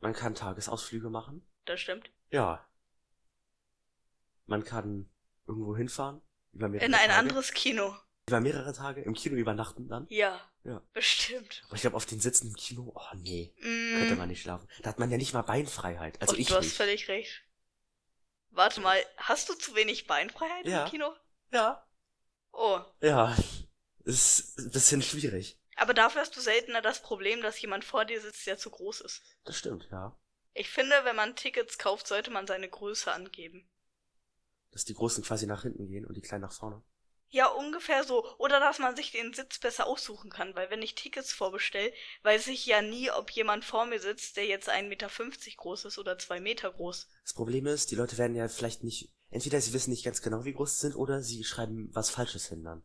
Man 0.00 0.12
kann 0.12 0.34
Tagesausflüge 0.34 1.10
machen. 1.10 1.46
Das 1.64 1.80
stimmt. 1.80 2.10
Ja. 2.30 2.66
Man 4.46 4.62
kann 4.64 5.10
irgendwo 5.46 5.76
hinfahren. 5.76 6.22
Über 6.52 6.68
mehrere 6.68 6.86
In 6.86 6.94
ein 6.94 7.08
Tage. 7.08 7.14
anderes 7.18 7.52
Kino. 7.52 7.96
Über 8.28 8.40
mehrere 8.40 8.72
Tage 8.72 9.02
im 9.02 9.14
Kino 9.14 9.36
übernachten 9.36 9.88
dann. 9.88 10.06
Ja. 10.08 10.40
Ja. 10.64 10.82
Bestimmt. 10.92 11.62
Aber 11.66 11.74
ich 11.76 11.80
glaube, 11.82 11.96
auf 11.96 12.06
den 12.06 12.20
Sitzen 12.20 12.48
im 12.48 12.54
Kino, 12.54 12.92
oh 12.94 13.14
nee, 13.16 13.54
Mm. 13.60 13.98
könnte 13.98 14.16
man 14.16 14.28
nicht 14.28 14.42
schlafen. 14.42 14.68
Da 14.82 14.90
hat 14.90 14.98
man 14.98 15.10
ja 15.10 15.16
nicht 15.16 15.32
mal 15.32 15.42
Beinfreiheit. 15.42 16.20
Also 16.20 16.34
Und 16.34 16.40
ich 16.40 16.48
du 16.48 16.54
hast 16.56 16.64
nicht. 16.64 16.76
völlig 16.76 17.08
recht. 17.08 17.42
Warte 18.50 18.80
mal, 18.80 18.98
hast 19.16 19.48
du 19.48 19.54
zu 19.54 19.74
wenig 19.74 20.06
Beinfreiheit 20.06 20.66
Ja. 20.66 20.84
im 20.84 20.90
Kino? 20.90 21.14
Ja. 21.52 21.86
Oh. 22.52 22.80
Ja. 23.00 23.36
Ist 24.06 24.56
ein 24.58 24.70
bisschen 24.70 25.02
schwierig. 25.02 25.58
Aber 25.74 25.92
dafür 25.92 26.20
hast 26.20 26.36
du 26.36 26.40
seltener 26.40 26.80
das 26.80 27.02
Problem, 27.02 27.42
dass 27.42 27.60
jemand 27.60 27.84
vor 27.84 28.04
dir 28.04 28.20
sitzt, 28.20 28.46
der 28.46 28.56
zu 28.56 28.70
groß 28.70 29.00
ist. 29.00 29.20
Das 29.44 29.58
stimmt, 29.58 29.88
ja. 29.90 30.16
Ich 30.54 30.70
finde, 30.70 30.94
wenn 31.02 31.16
man 31.16 31.34
Tickets 31.34 31.76
kauft, 31.76 32.06
sollte 32.06 32.30
man 32.30 32.46
seine 32.46 32.68
Größe 32.68 33.12
angeben. 33.12 33.68
Dass 34.70 34.84
die 34.84 34.94
Großen 34.94 35.24
quasi 35.24 35.48
nach 35.48 35.62
hinten 35.62 35.88
gehen 35.88 36.06
und 36.06 36.16
die 36.16 36.20
Kleinen 36.20 36.42
nach 36.42 36.52
vorne. 36.52 36.84
Ja, 37.30 37.48
ungefähr 37.48 38.04
so. 38.04 38.24
Oder 38.38 38.60
dass 38.60 38.78
man 38.78 38.94
sich 38.94 39.10
den 39.10 39.34
Sitz 39.34 39.58
besser 39.58 39.88
aussuchen 39.88 40.30
kann, 40.30 40.54
weil 40.54 40.70
wenn 40.70 40.82
ich 40.82 40.94
Tickets 40.94 41.32
vorbestelle, 41.32 41.92
weiß 42.22 42.46
ich 42.46 42.64
ja 42.64 42.82
nie, 42.82 43.10
ob 43.10 43.32
jemand 43.32 43.64
vor 43.64 43.86
mir 43.86 43.98
sitzt, 43.98 44.36
der 44.36 44.46
jetzt 44.46 44.70
1,50 44.70 44.82
Meter 44.84 45.10
groß 45.56 45.84
ist 45.86 45.98
oder 45.98 46.16
2 46.16 46.38
Meter 46.38 46.72
groß. 46.72 47.08
Das 47.24 47.34
Problem 47.34 47.66
ist, 47.66 47.90
die 47.90 47.96
Leute 47.96 48.18
werden 48.18 48.36
ja 48.36 48.46
vielleicht 48.46 48.84
nicht, 48.84 49.12
entweder 49.30 49.60
sie 49.60 49.72
wissen 49.72 49.90
nicht 49.90 50.04
ganz 50.04 50.22
genau, 50.22 50.44
wie 50.44 50.52
groß 50.54 50.74
sie 50.74 50.80
sind, 50.82 50.94
oder 50.94 51.22
sie 51.22 51.42
schreiben 51.42 51.90
was 51.92 52.08
Falsches 52.08 52.46
hin 52.46 52.62
dann. 52.62 52.84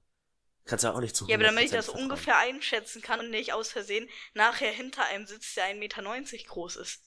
Kannst 0.65 0.83
ja 0.83 0.93
auch 0.93 0.99
nicht 0.99 1.15
zu 1.15 1.27
Ja, 1.27 1.35
aber 1.35 1.45
damit 1.45 1.63
ich 1.65 1.71
100% 1.71 1.75
das 1.75 1.85
vertrauen. 1.85 2.03
ungefähr 2.05 2.37
einschätzen 2.37 3.01
kann 3.01 3.19
und 3.19 3.29
nicht 3.31 3.53
aus 3.53 3.71
Versehen 3.71 4.09
nachher 4.33 4.71
hinter 4.71 5.03
einem 5.05 5.25
sitzt, 5.25 5.55
der 5.57 5.65
1,90 5.65 5.75
Meter 5.75 6.03
groß 6.47 6.75
ist. 6.77 7.01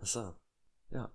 Ach 0.00 0.06
so. 0.06 0.36
Ja. 0.90 1.14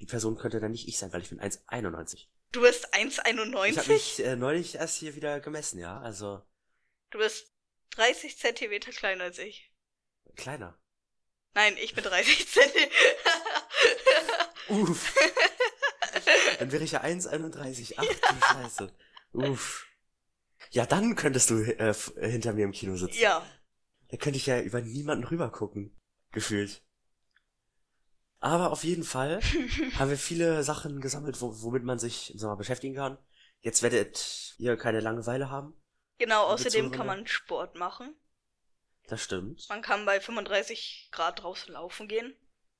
Die 0.00 0.06
Person 0.06 0.36
könnte 0.36 0.60
dann 0.60 0.72
nicht 0.72 0.88
ich 0.88 0.98
sein, 0.98 1.12
weil 1.12 1.22
ich 1.22 1.28
bin 1.28 1.40
1,91. 1.40 2.26
Du 2.52 2.60
bist 2.62 2.86
Ich 2.94 3.16
habe 3.18 3.38
1,91? 3.38 3.88
mich 3.88 4.24
äh, 4.24 4.36
neulich 4.36 4.74
erst 4.74 4.96
hier 4.98 5.14
wieder 5.14 5.40
gemessen, 5.40 5.78
ja. 5.78 6.00
Also 6.00 6.42
Du 7.10 7.18
bist 7.18 7.52
30 7.90 8.38
Zentimeter 8.38 8.90
kleiner 8.92 9.24
als 9.24 9.38
ich. 9.38 9.70
kleiner. 10.36 10.78
Nein, 11.54 11.76
ich 11.76 11.94
bin 11.94 12.02
30 12.04 12.48
Zentimeter. 12.52 12.90
Uff. 14.68 15.14
dann 16.58 16.72
wäre 16.72 16.82
ich 16.84 16.92
ja 16.92 17.02
1,31. 17.02 17.94
Ach 17.98 18.04
du 18.04 18.40
Scheiße. 18.46 18.92
Uff. 19.32 19.86
Ja, 20.70 20.86
dann 20.86 21.16
könntest 21.16 21.50
du 21.50 21.60
äh, 21.62 21.90
äh, 21.90 22.30
hinter 22.30 22.52
mir 22.52 22.64
im 22.64 22.72
Kino 22.72 22.96
sitzen. 22.96 23.20
ja. 23.20 23.44
Da 24.08 24.18
könnte 24.18 24.36
ich 24.36 24.46
ja 24.46 24.60
über 24.60 24.82
niemanden 24.82 25.24
rüber 25.24 25.50
gucken. 25.50 25.98
Gefühlt. 26.32 26.82
Aber 28.40 28.70
auf 28.72 28.84
jeden 28.84 29.04
Fall 29.04 29.40
haben 29.98 30.10
wir 30.10 30.18
viele 30.18 30.62
Sachen 30.64 31.00
gesammelt, 31.00 31.40
wo, 31.40 31.62
womit 31.62 31.84
man 31.84 31.98
sich 31.98 32.32
im 32.32 32.38
Sommer 32.38 32.56
beschäftigen 32.56 32.94
kann. 32.94 33.16
Jetzt 33.60 33.82
werdet 33.82 34.54
ihr 34.58 34.76
keine 34.76 35.00
Langeweile 35.00 35.48
haben. 35.48 35.74
Genau, 36.18 36.44
außerdem 36.46 36.90
kann 36.90 37.06
man 37.06 37.26
Sport 37.26 37.76
machen. 37.76 38.14
Das 39.08 39.22
stimmt. 39.22 39.66
Man 39.68 39.82
kann 39.82 40.04
bei 40.04 40.20
35 40.20 41.08
Grad 41.10 41.42
draußen 41.42 41.72
laufen 41.72 42.08
gehen. 42.08 42.34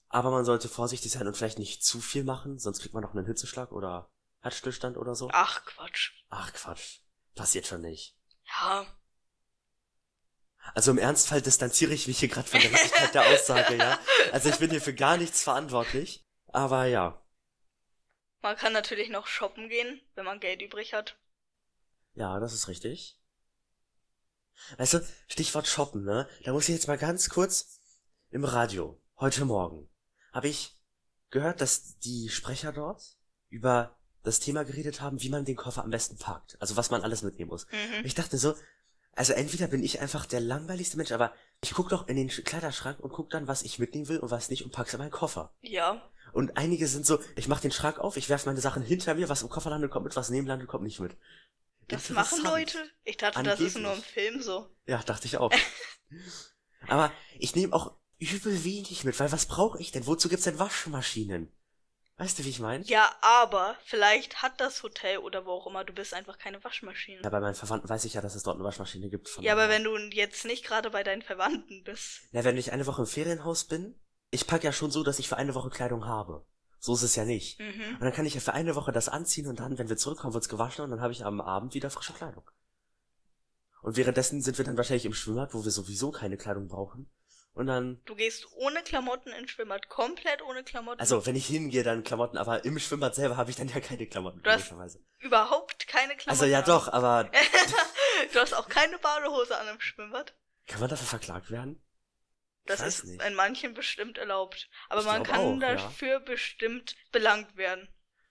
Aber 0.08 0.30
man 0.30 0.44
sollte 0.44 0.68
vorsichtig 0.68 1.12
sein 1.12 1.26
und 1.26 1.36
vielleicht 1.36 1.58
nicht 1.58 1.84
zu 1.84 2.00
viel 2.00 2.24
machen, 2.24 2.58
sonst 2.58 2.80
kriegt 2.80 2.94
man 2.94 3.02
noch 3.02 3.14
einen 3.14 3.26
Hitzeschlag 3.26 3.72
oder 3.72 4.10
Herzstillstand 4.42 4.96
oder 4.96 5.14
so. 5.14 5.31
Ach, 5.33 5.64
Quatsch. 5.64 6.11
Ach 6.28 6.52
Quatsch. 6.52 6.98
Passiert 7.35 7.66
schon 7.66 7.81
nicht. 7.81 8.16
Ja. 8.44 8.87
Also 10.74 10.90
im 10.90 10.98
Ernstfall 10.98 11.42
distanziere 11.42 11.92
ich 11.92 12.07
mich 12.07 12.18
hier 12.18 12.28
gerade 12.28 12.48
von 12.48 12.61
der 12.61 12.72
Richtigkeit 12.72 13.14
der 13.14 13.26
Aussage, 13.26 13.76
ja. 13.76 13.98
Also 14.33 14.48
ich 14.48 14.59
bin 14.59 14.70
hier 14.70 14.83
für 14.83 14.94
gar 14.94 15.16
nichts 15.16 15.42
verantwortlich. 15.42 16.24
Aber 16.46 16.85
ja. 16.85 17.24
Man 18.42 18.57
kann 18.57 18.72
natürlich 18.72 19.09
noch 19.09 19.26
shoppen 19.26 19.68
gehen, 19.68 20.00
wenn 20.14 20.24
man 20.24 20.40
Geld 20.40 20.61
übrig 20.61 20.92
hat. 20.92 21.16
Ja, 22.14 22.38
das 22.40 22.52
ist 22.52 22.68
richtig. 22.68 23.18
Weißt 24.76 24.94
du, 24.94 25.09
Stichwort 25.28 25.66
shoppen, 25.66 26.05
ne? 26.05 26.28
Da 26.44 26.52
muss 26.52 26.68
ich 26.68 26.74
jetzt 26.74 26.88
mal 26.88 26.98
ganz 26.98 27.28
kurz 27.28 27.81
im 28.31 28.44
Radio, 28.44 29.00
heute 29.16 29.44
Morgen, 29.44 29.88
habe 30.33 30.48
ich 30.48 30.78
gehört, 31.31 31.61
dass 31.61 31.98
die 31.98 32.28
Sprecher 32.28 32.72
dort 32.72 33.02
über 33.48 33.98
das 34.22 34.40
Thema 34.40 34.64
geredet 34.64 35.00
haben, 35.00 35.20
wie 35.22 35.28
man 35.30 35.44
den 35.44 35.56
Koffer 35.56 35.82
am 35.85 35.90
besten 35.90 36.16
packt. 36.16 36.56
Also 36.61 36.76
was 36.76 36.90
man 36.90 37.02
alles 37.02 37.22
mitnehmen 37.22 37.50
muss. 37.50 37.66
Mhm. 37.66 38.04
ich 38.04 38.14
dachte 38.14 38.38
so, 38.38 38.54
also 39.14 39.32
entweder 39.35 39.66
bin 39.66 39.82
ich 39.82 40.00
einfach 40.00 40.24
der 40.26 40.40
langweiligste 40.40 40.96
Mensch, 40.96 41.12
aber 41.12 41.35
ich 41.62 41.72
guck 41.74 41.90
doch 41.90 42.08
in 42.08 42.16
den 42.16 42.30
Sch- 42.30 42.42
Kleiderschrank 42.44 42.98
und 43.00 43.12
guck 43.12 43.28
dann, 43.30 43.46
was 43.46 43.62
ich 43.62 43.78
mitnehmen 43.78 44.08
will 44.08 44.18
und 44.18 44.30
was 44.30 44.48
nicht 44.48 44.64
und 44.64 44.72
pack's 44.72 44.94
in 44.94 44.98
meinen 45.00 45.11
Koffer. 45.11 45.52
Ja. 45.61 46.08
Und 46.32 46.56
einige 46.56 46.87
sind 46.87 47.04
so, 47.04 47.20
ich 47.37 47.46
mach 47.46 47.61
den 47.61 47.72
Schrank 47.72 47.98
auf, 47.98 48.16
ich 48.16 48.30
werf 48.30 48.46
meine 48.46 48.61
Sachen 48.61 48.82
hinter 48.82 49.14
mir, 49.14 49.28
was 49.28 49.42
im 49.42 49.50
Koffer 49.50 49.68
landet, 49.70 49.90
kommt 49.90 50.04
mit, 50.04 50.16
was 50.16 50.30
neben 50.30 50.46
landet, 50.46 50.68
kommt 50.68 50.85
nicht 50.85 50.98
mit. 51.00 51.16
Das 51.88 52.08
machen. 52.11 52.42
Leute. 52.42 52.78
Ich 53.04 53.18
dachte, 53.18 53.42
das 53.42 53.61
ist 53.61 53.76
nur 53.76 53.92
im 53.92 54.00
Film 54.02 54.40
so. 54.40 54.66
Ja, 54.87 55.02
dachte 55.02 55.26
ich 55.26 55.37
auch. 55.37 55.52
Aber 56.88 57.12
ich 57.38 57.54
nehme 57.54 57.72
auch 57.74 57.92
übel 58.18 58.64
wenig 58.64 59.04
mit, 59.04 59.18
weil 59.20 59.30
was 59.32 59.46
brauche 59.46 59.78
ich 59.80 59.92
denn? 59.92 60.06
Wozu 60.06 60.28
gibt's 60.28 60.44
denn 60.44 60.58
Waschmaschinen? 60.58 61.52
Weißt 62.18 62.38
du, 62.38 62.44
wie 62.44 62.51
ich 62.51 62.61
meine? 62.61 62.85
Ja, 62.85 63.11
aber 63.20 63.77
vielleicht 63.85 64.42
hat 64.42 64.61
das 64.61 64.83
Hotel 64.83 65.18
oder 65.18 65.46
wo 65.46 65.53
auch 65.53 65.66
immer 65.66 65.85
du 65.85 65.92
bist 65.92 66.14
einfach 66.14 66.38
keine 66.38 66.62
Waschmaschine. 66.62 67.22
Ja, 67.22 67.31
bei 67.31 67.40
meinen 67.40 67.55
Verwandten 67.55 67.88
weiß 67.88 68.05
ich 68.05 68.14
ja, 68.14 68.20
dass 68.20 68.35
es 68.35 68.42
dort 68.42 68.57
eine 68.57 68.64
Waschmaschine 68.64 69.09
gibt. 69.09 69.29
von 69.29 69.42
Ja, 69.42 69.53
aber 69.53 69.68
wenn 69.68 69.85
du 69.85 69.96
jetzt 69.96 70.44
nicht 70.44 70.64
gerade 70.64 70.90
bei 70.90 71.03
deinen 71.03 71.22
Verwandten 71.22 71.83
bist. 71.85 72.20
Na, 72.33 72.44
wenn 72.44 72.59
ich 72.59 72.72
eine 72.72 72.87
Woche 72.87 73.03
im 73.03 73.09
Ferienhaus 73.09 73.64
bin, 73.64 73.98
ich 74.31 74.46
pack 74.46 74.62
ja 74.62 74.72
schon 74.72 74.90
so, 74.90 75.03
dass 75.03 75.18
ich 75.18 75.29
für 75.29 75.37
eine 75.37 75.55
Woche 75.55 75.70
Kleidung 75.70 76.07
habe. 76.07 76.46
So 76.79 76.94
ist 76.94 77.03
es 77.03 77.16
ja 77.16 77.25
nicht. 77.25 77.61
Mhm. 77.61 77.94
Und 77.94 78.01
dann 78.01 78.12
kann 78.12 78.27
ich 78.27 78.35
ja 78.35 78.40
für 78.40 78.55
eine 78.55 78.75
Woche 78.75 78.92
das 78.92 79.09
anziehen 79.09 79.46
und 79.46 79.61
dann, 79.61 79.79
wenn 79.79 79.88
wir 79.88 79.96
zurückkommen, 79.96 80.35
wird's 80.35 80.48
gewaschen 80.48 80.85
und 80.85 80.90
dann 80.90 81.01
habe 81.01 81.12
ich 81.12 81.25
am 81.25 81.40
Abend 81.40 81.75
wieder 81.75 81.90
frische 81.90 82.12
Kleidung. 82.12 82.44
Und 83.83 83.96
währenddessen 83.96 84.42
sind 84.42 84.59
wir 84.59 84.64
dann 84.64 84.77
wahrscheinlich 84.77 85.07
im 85.07 85.14
Schwimmbad, 85.14 85.55
wo 85.55 85.64
wir 85.64 85.70
sowieso 85.70 86.11
keine 86.11 86.37
Kleidung 86.37 86.68
brauchen. 86.68 87.11
Und 87.54 87.66
dann, 87.66 88.00
Du 88.06 88.14
gehst 88.14 88.46
ohne 88.52 88.82
Klamotten 88.82 89.28
ins 89.30 89.50
Schwimmbad, 89.50 89.88
komplett 89.90 90.40
ohne 90.42 90.64
Klamotten. 90.64 91.00
also 91.00 91.26
wenn 91.26 91.36
ich 91.36 91.46
hingehe, 91.46 91.82
dann 91.82 92.02
Klamotten, 92.02 92.38
aber 92.38 92.64
im 92.64 92.78
Schwimmbad 92.78 93.14
selber 93.14 93.36
habe 93.36 93.50
ich 93.50 93.56
dann 93.56 93.68
ja 93.68 93.80
keine 93.80 94.06
Klamotten. 94.06 94.42
Du 94.42 94.50
hast 94.50 94.72
überhaupt 95.20 95.86
keine 95.86 96.16
Klamotten. 96.16 96.30
Also 96.30 96.46
ja 96.46 96.62
doch, 96.62 96.88
aber 96.88 97.30
du 98.32 98.40
hast 98.40 98.54
auch 98.54 98.68
keine 98.70 98.98
Badehose 98.98 99.58
an 99.58 99.68
im 99.68 99.80
Schwimmbad. 99.80 100.34
kann 100.66 100.80
man 100.80 100.88
dafür 100.88 101.06
verklagt 101.06 101.50
werden? 101.50 101.82
Das 102.64 102.80
ist 102.80 103.04
nicht. 103.04 103.22
in 103.22 103.34
manchen 103.34 103.74
bestimmt 103.74 104.16
erlaubt. 104.18 104.70
Aber 104.88 105.00
Ich 105.00 105.06
man 105.06 105.22
kann 105.24 105.40
auch, 105.40 105.60
ja. 105.60 105.74
dafür 105.74 106.20
bestimmt 106.20 106.94
belangt 107.10 107.56
werden. 107.56 107.88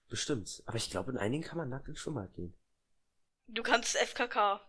Bestimmt. 0.08 0.62
Aber 0.66 0.78
ich 0.78 0.90
glaube, 0.90 1.12
in 1.12 1.18
einigen 1.18 1.44
kann 1.44 1.58
man 1.58 1.68
nackt 1.68 1.86
ins 1.86 2.00
Schwimmbad 2.00 2.32
gehen. 2.34 2.54
Du 3.46 3.62
kannst 3.62 3.94
FKK. 3.96 4.60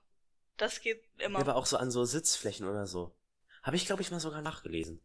Das 0.57 0.81
geht 0.81 1.03
immer. 1.17 1.39
Ja, 1.39 1.45
aber 1.45 1.55
auch 1.55 1.65
so 1.65 1.77
an 1.77 1.89
so 1.91 2.03
Sitzflächen 2.05 2.67
oder 2.67 2.85
so. 2.85 3.15
Habe 3.63 3.75
ich, 3.77 3.85
glaube 3.85 4.01
ich, 4.01 4.11
mal 4.11 4.19
sogar 4.19 4.41
nachgelesen. 4.41 5.01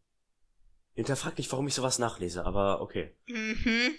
Hinterfragt 0.93 1.37
nicht, 1.37 1.51
warum 1.51 1.67
ich 1.67 1.73
sowas 1.73 1.97
nachlese, 1.99 2.45
aber 2.45 2.81
okay. 2.81 3.15
mhm. 3.27 3.95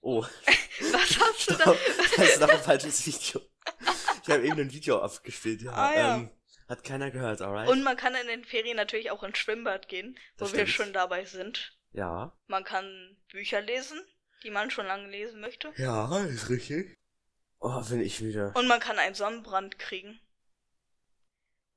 Oh, 0.00 0.22
Was 0.92 1.18
hast 1.18 1.50
du 1.50 1.54
da? 1.54 1.74
Das 2.16 2.28
ist 2.28 2.40
noch 2.40 2.48
ein 2.48 2.60
falsches 2.60 3.06
Video. 3.06 3.40
Ich 4.22 4.28
habe 4.30 4.44
eben 4.46 4.60
ein 4.60 4.72
Video 4.72 5.00
abgespielt, 5.00 5.62
ja. 5.62 5.72
Ah, 5.72 5.94
ja. 5.94 6.16
Ähm, 6.16 6.30
hat 6.68 6.84
keiner 6.84 7.10
gehört, 7.10 7.40
alright? 7.40 7.68
Und 7.68 7.82
man 7.82 7.96
kann 7.96 8.14
in 8.14 8.26
den 8.26 8.44
Ferien 8.44 8.76
natürlich 8.76 9.10
auch 9.10 9.22
ins 9.22 9.38
Schwimmbad 9.38 9.88
gehen, 9.88 10.18
wo 10.38 10.50
wir 10.52 10.66
schon 10.66 10.92
dabei 10.92 11.24
sind. 11.24 11.76
ja. 11.92 12.36
Man 12.46 12.64
kann 12.64 13.16
Bücher 13.30 13.60
lesen, 13.60 14.00
die 14.42 14.50
man 14.50 14.70
schon 14.70 14.86
lange 14.86 15.08
lesen 15.08 15.40
möchte. 15.40 15.72
Ja, 15.76 16.18
ist 16.24 16.48
richtig. 16.50 16.98
Oh, 17.60 17.80
bin 17.88 18.00
ich 18.00 18.20
müde. 18.20 18.52
Und 18.54 18.66
man 18.68 18.80
kann 18.80 18.98
einen 18.98 19.14
Sonnenbrand 19.14 19.78
kriegen. 19.78 20.20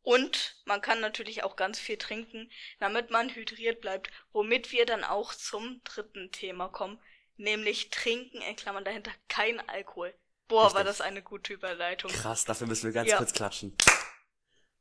Und 0.07 0.55
man 0.63 0.79
kann 0.79 1.01
natürlich 1.01 1.43
auch 1.43 1.57
ganz 1.57 1.79
viel 1.79 1.97
trinken, 1.97 2.49
damit 2.79 3.11
man 3.11 3.29
hydriert 3.29 3.81
bleibt, 3.81 4.09
womit 4.31 4.71
wir 4.71 4.85
dann 4.85 5.03
auch 5.03 5.33
zum 5.33 5.81
dritten 5.83 6.31
Thema 6.31 6.69
kommen, 6.69 6.97
nämlich 7.35 7.89
trinken, 7.89 8.39
in 8.39 8.55
Klammern 8.55 8.85
dahinter, 8.85 9.11
kein 9.27 9.59
Alkohol. 9.67 10.17
Boah, 10.47 10.61
Richtig. 10.67 10.77
war 10.77 10.83
das 10.85 11.01
eine 11.01 11.21
gute 11.21 11.51
Überleitung. 11.51 12.09
Krass, 12.09 12.45
dafür 12.45 12.67
müssen 12.67 12.85
wir 12.85 12.93
ganz 12.93 13.09
Ja. 13.09 13.17
kurz 13.17 13.33
klatschen. 13.33 13.75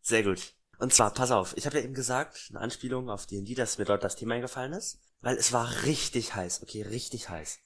Sehr 0.00 0.22
gut. 0.22 0.54
Und 0.78 0.94
zwar, 0.94 1.12
pass 1.12 1.32
auf, 1.32 1.56
ich 1.56 1.66
habe 1.66 1.78
ja 1.78 1.82
eben 1.82 1.94
gesagt, 1.94 2.46
eine 2.50 2.60
Anspielung 2.60 3.10
auf 3.10 3.26
D&D, 3.26 3.56
dass 3.56 3.78
mir 3.78 3.84
dort 3.84 4.04
das 4.04 4.14
Thema 4.14 4.36
eingefallen 4.36 4.74
ist, 4.74 5.00
weil 5.22 5.36
es 5.36 5.52
war 5.52 5.82
richtig 5.82 6.36
heiß, 6.36 6.62
okay, 6.62 6.82
richtig 6.82 7.30
heiß. 7.30 7.58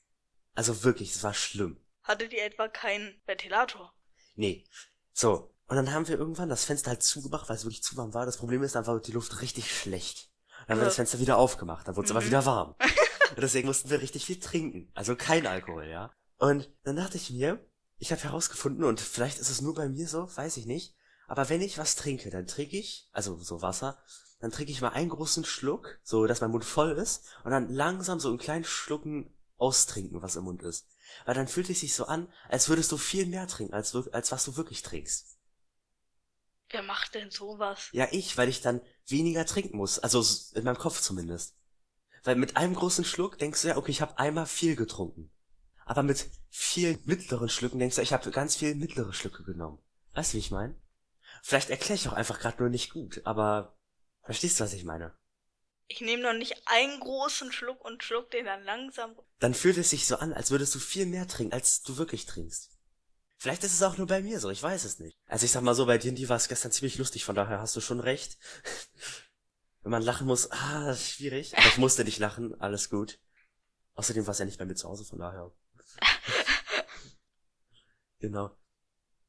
Also 0.55 0.83
wirklich, 0.83 1.11
es 1.15 1.23
war 1.23 1.35
schlimm. 1.35 1.79
Hattet 2.05 2.33
ihr 2.33 2.43
etwa 2.43 2.69
keinen 2.69 3.21
Ventilator? 3.27 3.93
Nee. 4.35 4.65
So. 5.13 5.55
Und 5.71 5.77
dann 5.77 5.93
haben 5.93 6.09
wir 6.09 6.19
irgendwann 6.19 6.49
das 6.49 6.65
Fenster 6.65 6.91
halt 6.91 7.05
zugemacht, 7.05 7.49
weil 7.49 7.55
es 7.55 7.63
wirklich 7.65 7.85
zu 7.85 7.97
warm 7.97 8.13
war. 8.13 8.27
Das 8.27 8.39
Problem 8.39 8.65
ist, 8.65 8.75
dann 8.75 8.89
war 8.89 8.99
die 8.99 9.13
Luft 9.13 9.41
richtig 9.41 9.73
schlecht. 9.73 10.29
Dann 10.67 10.75
haben 10.75 10.81
wir 10.81 10.87
das 10.87 10.97
Fenster 10.97 11.21
wieder 11.21 11.37
aufgemacht, 11.37 11.87
dann 11.87 11.95
wurde 11.95 12.07
es 12.07 12.11
aber 12.11 12.23
Mhm. 12.23 12.27
wieder 12.27 12.45
warm. 12.45 12.75
Und 13.37 13.41
deswegen 13.41 13.69
mussten 13.69 13.89
wir 13.89 14.01
richtig 14.03 14.27
viel 14.27 14.41
trinken. 14.41 14.91
Also 14.95 15.15
kein 15.15 15.47
Alkohol, 15.47 15.87
ja. 15.87 16.11
Und 16.39 16.69
dann 16.83 16.97
dachte 16.97 17.19
ich 17.19 17.31
mir, 17.31 17.65
ich 17.99 18.11
habe 18.11 18.21
herausgefunden, 18.21 18.83
und 18.83 18.99
vielleicht 19.01 19.39
ist 19.39 19.49
es 19.49 19.61
nur 19.61 19.75
bei 19.75 19.89
mir 19.89 20.09
so, 20.09 20.29
weiß 20.37 20.57
ich 20.57 20.67
nicht, 20.67 20.97
aber 21.29 21.49
wenn 21.49 21.61
ich 21.61 21.79
was 21.79 21.95
trinke, 21.95 22.31
dann 22.31 22.49
trinke 22.49 22.77
ich, 22.77 23.09
also 23.13 23.39
so 23.39 23.63
Wasser, 23.63 23.97
dann 24.41 24.51
trinke 24.51 24.73
ich 24.73 24.81
mal 24.81 24.89
einen 24.89 25.11
großen 25.11 25.45
Schluck, 25.45 26.01
so 26.03 26.27
dass 26.27 26.41
mein 26.41 26.51
Mund 26.51 26.65
voll 26.65 26.91
ist, 26.93 27.27
und 27.45 27.53
dann 27.53 27.69
langsam 27.73 28.19
so 28.19 28.33
in 28.33 28.39
kleinen 28.39 28.65
Schlucken 28.65 29.33
austrinken, 29.57 30.21
was 30.21 30.35
im 30.35 30.43
Mund 30.45 30.65
ist. 30.65 30.89
Weil 31.27 31.37
dann 31.37 31.47
fühlt 31.47 31.71
es 31.71 31.79
sich 31.79 31.95
so 31.95 32.07
an, 32.07 32.27
als 32.49 32.69
würdest 32.69 32.91
du 32.91 32.97
viel 32.97 33.27
mehr 33.27 33.47
trinken, 33.47 33.75
als, 33.75 33.95
als 33.95 34.33
was 34.33 34.45
du 34.45 34.57
wirklich 34.57 34.83
trinkst. 34.83 35.37
Wer 36.71 36.83
macht 36.83 37.15
denn 37.15 37.31
sowas? 37.31 37.89
Ja, 37.93 38.09
ich, 38.11 38.37
weil 38.37 38.49
ich 38.49 38.61
dann 38.61 38.81
weniger 39.07 39.45
trinken 39.45 39.77
muss. 39.77 39.99
Also 39.99 40.25
in 40.55 40.65
meinem 40.65 40.79
Kopf 40.79 41.01
zumindest. 41.01 41.57
Weil 42.23 42.37
mit 42.37 42.57
einem 42.57 42.75
großen 42.75 43.05
Schluck 43.05 43.39
denkst 43.39 43.63
du 43.63 43.69
ja, 43.69 43.77
okay, 43.77 43.91
ich 43.91 44.01
habe 44.01 44.19
einmal 44.19 44.47
viel 44.47 44.77
getrunken. 44.77 45.31
Aber 45.85 46.03
mit 46.03 46.31
vielen 46.51 47.01
mittleren 47.05 47.49
Schlücken 47.49 47.79
denkst 47.79 47.97
du, 47.97 48.03
ich 48.03 48.13
habe 48.13 48.31
ganz 48.31 48.57
viel 48.57 48.75
mittlere 48.75 49.13
Schlücke 49.13 49.43
genommen. 49.43 49.79
Weißt 50.15 50.33
du, 50.33 50.35
wie 50.37 50.41
ich 50.41 50.51
meine? 50.51 50.77
Vielleicht 51.43 51.71
erkläre 51.71 51.95
ich 51.95 52.09
auch 52.09 52.13
einfach 52.13 52.39
gerade 52.39 52.59
nur 52.59 52.69
nicht 52.69 52.93
gut, 52.93 53.23
aber 53.25 53.77
verstehst 54.23 54.61
du, 54.61 54.65
was 54.65 54.73
ich 54.73 54.85
meine? 54.85 55.15
Ich 55.89 56.01
nehme 56.01 56.23
noch 56.23 56.35
nicht 56.35 56.55
einen 56.67 57.01
großen 57.01 57.51
Schluck 57.51 57.85
und 57.85 58.05
schluck 58.05 58.31
den 58.31 58.45
dann 58.45 58.63
langsam. 58.63 59.17
Dann 59.41 59.55
fühlt 59.55 59.79
es 59.79 59.91
sich 59.91 60.07
so 60.07 60.17
an, 60.17 60.33
als 60.33 60.53
würdest 60.53 60.75
du 60.75 60.79
viel 60.79 61.07
mehr 61.07 61.27
trinken, 61.27 61.53
als 61.53 61.83
du 61.83 61.97
wirklich 61.97 62.27
trinkst. 62.27 62.71
Vielleicht 63.41 63.65
ist 63.65 63.73
es 63.73 63.83
auch 63.83 63.97
nur 63.97 64.07
bei 64.07 64.21
mir 64.21 64.39
so, 64.39 64.51
ich 64.51 64.63
weiß 64.63 64.85
es 64.85 64.99
nicht. 64.99 65.17
Also 65.27 65.47
ich 65.47 65.53
sag 65.53 65.63
mal 65.63 65.75
so, 65.75 65.87
bei 65.87 65.97
dir, 65.97 66.13
die 66.13 66.29
war 66.29 66.37
es 66.37 66.49
gestern 66.49 66.73
ziemlich 66.73 66.99
lustig, 66.99 67.25
von 67.25 67.35
daher 67.35 67.59
hast 67.59 67.75
du 67.75 67.81
schon 67.81 67.99
recht. 67.99 68.37
Wenn 69.83 69.93
man 69.93 70.03
lachen 70.03 70.27
muss, 70.27 70.51
ah, 70.51 70.91
ist 70.91 71.13
schwierig. 71.13 71.57
Aber 71.57 71.67
ich 71.67 71.79
musste 71.79 72.05
nicht 72.05 72.19
lachen, 72.19 72.61
alles 72.61 72.91
gut. 72.91 73.19
Außerdem 73.95 74.27
war 74.27 74.33
es 74.33 74.41
ja 74.41 74.45
nicht 74.45 74.59
bei 74.59 74.67
mir 74.67 74.75
zu 74.75 74.91
Hause, 74.91 75.07
von 75.07 75.21
daher. 75.21 75.51
genau. 78.19 78.55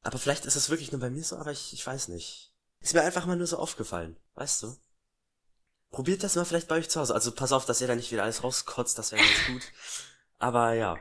Aber 0.02 0.18
vielleicht 0.18 0.44
ist 0.44 0.58
es 0.58 0.70
wirklich 0.70 0.92
nur 0.92 1.00
bei 1.00 1.10
mir 1.10 1.24
so, 1.24 1.38
aber 1.38 1.54
ich, 1.54 1.72
ich 1.72 1.88
weiß 1.88 2.10
nicht. 2.10 2.54
Ist 2.82 2.94
mir 2.94 3.04
einfach 3.04 3.26
mal 3.26 3.38
nur 3.38 3.48
so 3.48 3.60
aufgefallen, 3.60 4.18
weißt 4.34 4.64
du? 4.64 4.78
Probiert 5.90 6.24
das 6.24 6.36
mal 6.36 6.44
vielleicht 6.44 6.68
bei 6.68 6.76
euch 6.76 6.90
zu 6.90 7.00
Hause. 7.00 7.14
Also 7.14 7.32
pass 7.32 7.54
auf, 7.54 7.64
dass 7.64 7.80
ihr 7.80 7.88
da 7.88 7.96
nicht 7.96 8.12
wieder 8.12 8.24
alles 8.24 8.44
rauskotzt, 8.44 8.98
das 8.98 9.14
wäre 9.14 9.24
ganz 9.24 9.48
gut. 9.48 9.62
Aber 10.38 10.74
ja. 10.74 10.98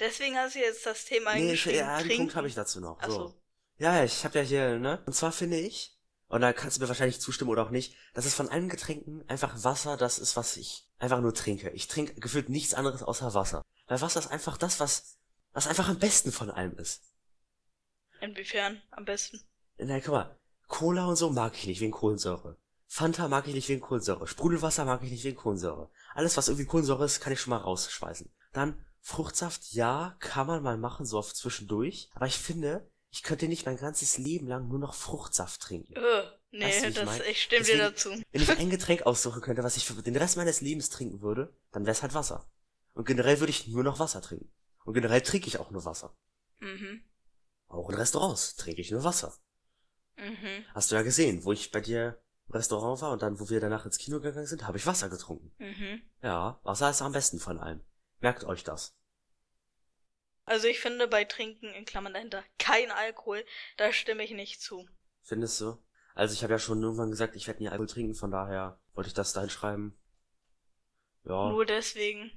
Deswegen 0.00 0.36
hast 0.36 0.54
du 0.54 0.60
jetzt 0.60 0.86
das 0.86 1.04
Thema 1.04 1.34
Nee, 1.34 1.52
ich, 1.52 1.64
ja, 1.66 1.96
einen. 1.96 2.16
Punkt 2.16 2.36
habe 2.36 2.46
ich 2.46 2.54
dazu 2.54 2.80
noch. 2.80 2.98
Ach 3.00 3.08
So. 3.08 3.28
so. 3.28 3.34
Ja, 3.78 3.96
ja, 3.96 4.04
ich 4.04 4.24
habe 4.24 4.38
ja 4.38 4.44
hier, 4.44 4.78
ne? 4.78 5.02
Und 5.06 5.12
zwar 5.12 5.32
finde 5.32 5.58
ich, 5.58 5.96
und 6.28 6.40
da 6.40 6.52
kannst 6.52 6.76
du 6.76 6.82
mir 6.82 6.88
wahrscheinlich 6.88 7.20
zustimmen 7.20 7.50
oder 7.50 7.62
auch 7.62 7.70
nicht, 7.70 7.96
dass 8.14 8.26
es 8.26 8.34
von 8.34 8.48
allen 8.48 8.68
Getränken 8.68 9.24
einfach 9.28 9.64
Wasser 9.64 9.96
das 9.96 10.18
ist, 10.18 10.36
was 10.36 10.56
ich 10.56 10.86
einfach 10.98 11.20
nur 11.20 11.32
trinke. 11.32 11.70
Ich 11.70 11.88
trinke 11.88 12.20
gefühlt 12.20 12.48
nichts 12.48 12.74
anderes 12.74 13.02
außer 13.02 13.34
Wasser. 13.34 13.62
Weil 13.86 14.00
Wasser 14.00 14.20
ist 14.20 14.30
einfach 14.30 14.58
das, 14.58 14.80
was, 14.80 15.18
was 15.52 15.66
einfach 15.66 15.88
am 15.88 15.98
besten 15.98 16.32
von 16.32 16.50
allem 16.50 16.76
ist. 16.76 17.02
Inwiefern 18.20 18.82
am 18.90 19.04
besten? 19.04 19.40
Na, 19.78 20.00
guck 20.00 20.08
mal, 20.12 20.38
Cola 20.66 21.06
und 21.06 21.16
so 21.16 21.30
mag 21.30 21.54
ich 21.56 21.66
nicht 21.66 21.80
wegen 21.80 21.92
Kohlensäure. 21.92 22.56
Fanta 22.88 23.28
mag 23.28 23.46
ich 23.46 23.54
nicht 23.54 23.68
wegen 23.68 23.80
Kohlensäure. 23.80 24.26
Sprudelwasser 24.26 24.84
mag 24.84 25.02
ich 25.02 25.10
nicht 25.10 25.24
wegen 25.24 25.36
Kohlensäure. 25.36 25.88
Alles, 26.14 26.36
was 26.36 26.48
irgendwie 26.48 26.66
Kohlensäure 26.66 27.04
ist, 27.04 27.20
kann 27.20 27.32
ich 27.32 27.40
schon 27.40 27.50
mal 27.50 27.58
rausschmeißen. 27.58 28.30
Dann 28.52 28.84
Fruchtsaft, 29.00 29.72
ja, 29.72 30.16
kann 30.20 30.46
man 30.46 30.62
mal 30.62 30.76
machen, 30.78 31.06
so 31.06 31.18
auf 31.18 31.32
zwischendurch. 31.34 32.10
Aber 32.14 32.26
ich 32.26 32.36
finde, 32.38 32.90
ich 33.10 33.22
könnte 33.22 33.48
nicht 33.48 33.64
mein 33.66 33.76
ganzes 33.78 34.18
Leben 34.18 34.46
lang 34.46 34.68
nur 34.68 34.78
noch 34.78 34.94
Fruchtsaft 34.94 35.60
trinken. 35.62 35.94
Äh, 35.94 36.22
nee, 36.50 36.64
Weißt 36.66 36.82
du, 36.84 36.88
ich 36.88 36.94
das, 36.96 37.04
mein? 37.06 37.22
ich 37.30 37.42
stimme 37.42 37.60
Deswegen- 37.60 37.78
dir 37.78 37.90
dazu. 37.90 38.10
Wenn 38.32 38.42
ich 38.42 38.50
ein 38.58 38.70
Getränk 38.70 39.02
aussuchen 39.06 39.40
könnte, 39.40 39.62
was 39.62 39.76
ich 39.76 39.84
für 39.86 39.94
den 40.02 40.16
Rest 40.16 40.36
meines 40.36 40.60
Lebens 40.60 40.90
trinken 40.90 41.20
würde, 41.22 41.56
dann 41.72 41.84
wäre 41.86 41.92
es 41.92 42.02
halt 42.02 42.14
Wasser. 42.14 42.50
Und 42.92 43.06
generell 43.06 43.40
würde 43.40 43.50
ich 43.50 43.68
nur 43.68 43.84
noch 43.84 43.98
Wasser 43.98 44.20
trinken. 44.20 44.52
Und 44.84 44.94
generell 44.94 45.20
trinke 45.20 45.46
ich 45.46 45.58
auch 45.58 45.70
nur 45.70 45.84
Wasser. 45.84 46.14
Mhm. 46.60 47.02
Auch 47.68 47.88
in 47.90 47.94
Restaurants 47.96 48.56
trinke 48.56 48.80
ich 48.80 48.90
nur 48.90 49.04
Wasser. 49.04 49.34
Mhm. 50.16 50.64
Hast 50.74 50.90
du 50.90 50.96
ja 50.96 51.02
gesehen, 51.02 51.44
wo 51.44 51.52
ich 51.52 51.70
bei 51.70 51.80
dir 51.80 52.20
im 52.48 52.54
Restaurant 52.54 53.00
war 53.02 53.12
und 53.12 53.22
dann, 53.22 53.38
wo 53.38 53.48
wir 53.50 53.60
danach 53.60 53.84
ins 53.86 53.98
Kino 53.98 54.20
gegangen 54.20 54.46
sind, 54.46 54.66
habe 54.66 54.78
ich 54.78 54.86
Wasser 54.86 55.08
getrunken. 55.08 55.52
Mhm. 55.58 56.02
Ja, 56.22 56.58
Wasser 56.64 56.90
ist 56.90 57.02
am 57.02 57.12
besten 57.12 57.38
von 57.38 57.58
allem. 57.60 57.80
Merkt 58.20 58.44
euch 58.44 58.64
das. 58.64 58.94
Also 60.44 60.66
ich 60.66 60.80
finde 60.80 61.08
bei 61.08 61.24
Trinken 61.24 61.72
in 61.74 61.84
Klammern 61.84 62.14
dahinter 62.14 62.42
kein 62.58 62.90
Alkohol, 62.90 63.44
da 63.76 63.92
stimme 63.92 64.24
ich 64.24 64.30
nicht 64.30 64.62
zu. 64.62 64.88
Findest 65.22 65.60
du? 65.60 65.76
Also 66.14 66.32
ich 66.32 66.42
habe 66.42 66.54
ja 66.54 66.58
schon 66.58 66.82
irgendwann 66.82 67.10
gesagt, 67.10 67.36
ich 67.36 67.46
werde 67.46 67.62
nie 67.62 67.68
Alkohol 67.68 67.86
trinken, 67.86 68.14
von 68.14 68.30
daher 68.30 68.80
wollte 68.94 69.08
ich 69.08 69.14
das 69.14 69.32
da 69.32 69.42
hinschreiben. 69.42 69.96
Ja. 71.24 71.50
Nur 71.50 71.66
deswegen. 71.66 72.32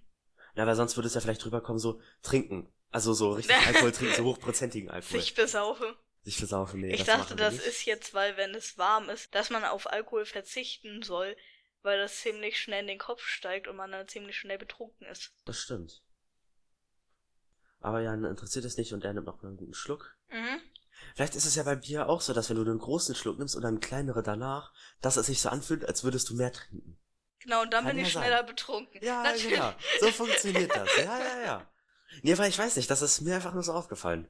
Ja, 0.56 0.68
weil 0.68 0.76
sonst 0.76 0.98
würde 0.98 1.08
es 1.08 1.14
ja 1.14 1.22
vielleicht 1.22 1.44
drüber 1.44 1.62
kommen, 1.62 1.80
so 1.80 2.02
trinken. 2.22 2.72
Also 2.90 3.14
so 3.14 3.32
richtig 3.32 3.56
Alkohol 3.68 3.94
trinken, 3.94 4.16
so 4.16 4.26
hochprozentigen 4.26 4.90
Alkohol. 4.90 5.20
Sich 5.20 5.34
besaufe. 5.34 5.96
Sich 6.24 6.38
versaufen, 6.38 6.82
nee. 6.82 6.94
ich 6.94 7.04
das 7.04 7.08
dachte, 7.08 7.36
das 7.36 7.56
nicht. 7.56 7.66
ist 7.66 7.86
jetzt, 7.86 8.14
weil 8.14 8.38
wenn 8.38 8.54
es 8.54 8.78
warm 8.78 9.10
ist, 9.10 9.34
dass 9.34 9.50
man 9.50 9.64
auf 9.64 9.90
Alkohol 9.92 10.26
verzichten 10.26 11.02
soll, 11.02 11.36
weil 11.84 11.98
das 12.00 12.18
ziemlich 12.18 12.60
schnell 12.60 12.82
in 12.82 12.88
den 12.88 13.00
Kopf 13.00 13.24
steigt 13.24 13.68
und 13.68 13.76
man 13.76 13.92
dann 13.92 14.08
ziemlich 14.08 14.38
schnell 14.38 14.58
betrunken 14.58 15.08
ist. 15.08 15.32
Das 15.46 15.60
stimmt. 15.60 16.04
Aber 17.80 18.02
Jan 18.02 18.24
interessiert 18.26 18.66
es 18.66 18.78
nicht 18.78 18.94
und 18.94 19.04
er 19.04 19.14
nimmt 19.14 19.26
noch 19.26 19.44
einen 19.44 19.58
guten 19.58 19.74
Schluck. 19.74 20.16
Mhm. 20.30 20.62
Vielleicht 21.16 21.36
ist 21.36 21.46
es 21.46 21.56
ja 21.56 21.64
bei 21.64 21.76
Bier 21.76 22.08
auch 22.08 22.22
so, 22.22 22.32
dass 22.34 22.50
wenn 22.50 22.58
du 22.58 22.62
einen 22.62 22.78
großen 22.80 23.16
Schluck 23.16 23.40
nimmst 23.40 23.56
und 23.56 23.66
einen 23.66 23.80
kleinere 23.80 24.22
danach, 24.22 24.72
dass 25.02 25.18
es 25.18 25.26
sich 25.26 25.42
so 25.42 25.50
anfühlt, 25.50 25.84
als 25.86 26.04
würdest 26.04 26.30
du 26.30 26.36
mehr 26.36 26.54
trinken. 26.54 27.00
Genau, 27.40 27.64
und 27.64 27.74
dann 27.74 27.86
Kann 27.86 27.96
bin 27.96 28.06
ich 28.06 28.14
ja 28.14 28.20
sein. 28.20 28.30
schneller 28.30 28.44
betrunken. 28.44 29.04
Ja, 29.04 29.24
Natürlich. 29.24 29.50
genau. 29.50 29.74
So 30.00 30.12
funktioniert 30.12 30.76
das. 30.76 30.96
Ja, 30.98 31.18
ja, 31.20 31.42
ja. 31.42 31.72
Nee, 32.22 32.38
weil 32.38 32.50
ich 32.50 32.60
weiß 32.60 32.76
nicht, 32.76 32.90
das 32.92 33.02
ist 33.02 33.22
mir 33.22 33.34
einfach 33.36 33.54
nur 33.54 33.64
so 33.64 33.74
aufgefallen. 33.74 34.30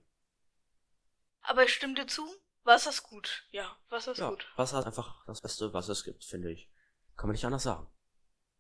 Aber 1.41 1.63
ich 1.65 1.73
stimme 1.73 1.95
dir 1.95 2.07
zu, 2.07 2.25
Wasser 2.63 2.91
ist 2.91 3.03
gut. 3.03 3.43
Ja, 3.51 3.75
Wasser 3.89 4.13
ist 4.13 4.19
Ja, 4.19 4.29
gut. 4.29 4.47
Wasser 4.55 4.79
ist 4.79 4.85
einfach 4.85 5.25
das 5.25 5.41
Beste, 5.41 5.73
was 5.73 5.89
es 5.89 6.05
gibt, 6.05 6.23
finde 6.23 6.51
ich. 6.51 6.69
Kann 7.17 7.28
man 7.28 7.34
nicht 7.34 7.45
anders 7.45 7.63
sagen. 7.63 7.88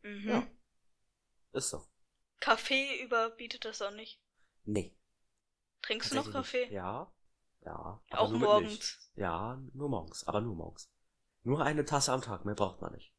Mhm. 0.03 0.27
Ja. 0.29 0.47
Ist 1.53 1.69
so. 1.69 1.85
Kaffee 2.39 3.01
überbietet 3.03 3.65
das 3.65 3.81
auch 3.81 3.91
nicht. 3.91 4.21
Nee. 4.63 4.95
Trinkst 5.81 6.11
du 6.11 6.15
noch 6.15 6.31
Kaffee? 6.31 6.61
nicht. 6.61 6.71
Ja. 6.71 7.11
Ja. 7.63 8.01
auch 8.11 8.31
morgens. 8.31 9.11
Ja, 9.15 9.61
nur 9.73 9.89
morgens, 9.89 10.23
aber 10.25 10.41
nur 10.41 10.55
morgens. 10.55 10.89
Nur 11.43 11.63
eine 11.63 11.85
Tasse 11.85 12.11
am 12.11 12.21
Tag, 12.21 12.45
mehr 12.45 12.55
braucht 12.55 12.81
man 12.81 12.93
nicht. 12.93 13.13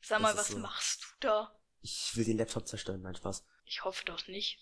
Sag 0.00 0.20
mal, 0.20 0.28
Das 0.34 0.38
was 0.40 0.48
so. 0.48 0.58
machst 0.58 1.02
du 1.02 1.26
da? 1.26 1.58
Ich 1.80 2.16
will 2.16 2.24
den 2.24 2.38
Laptop 2.38 2.66
zerstören, 2.66 3.02
mein 3.02 3.14
Spaß. 3.14 3.44
Ich 3.64 3.84
hoffe 3.84 4.04
doch 4.04 4.26
nicht. 4.28 4.58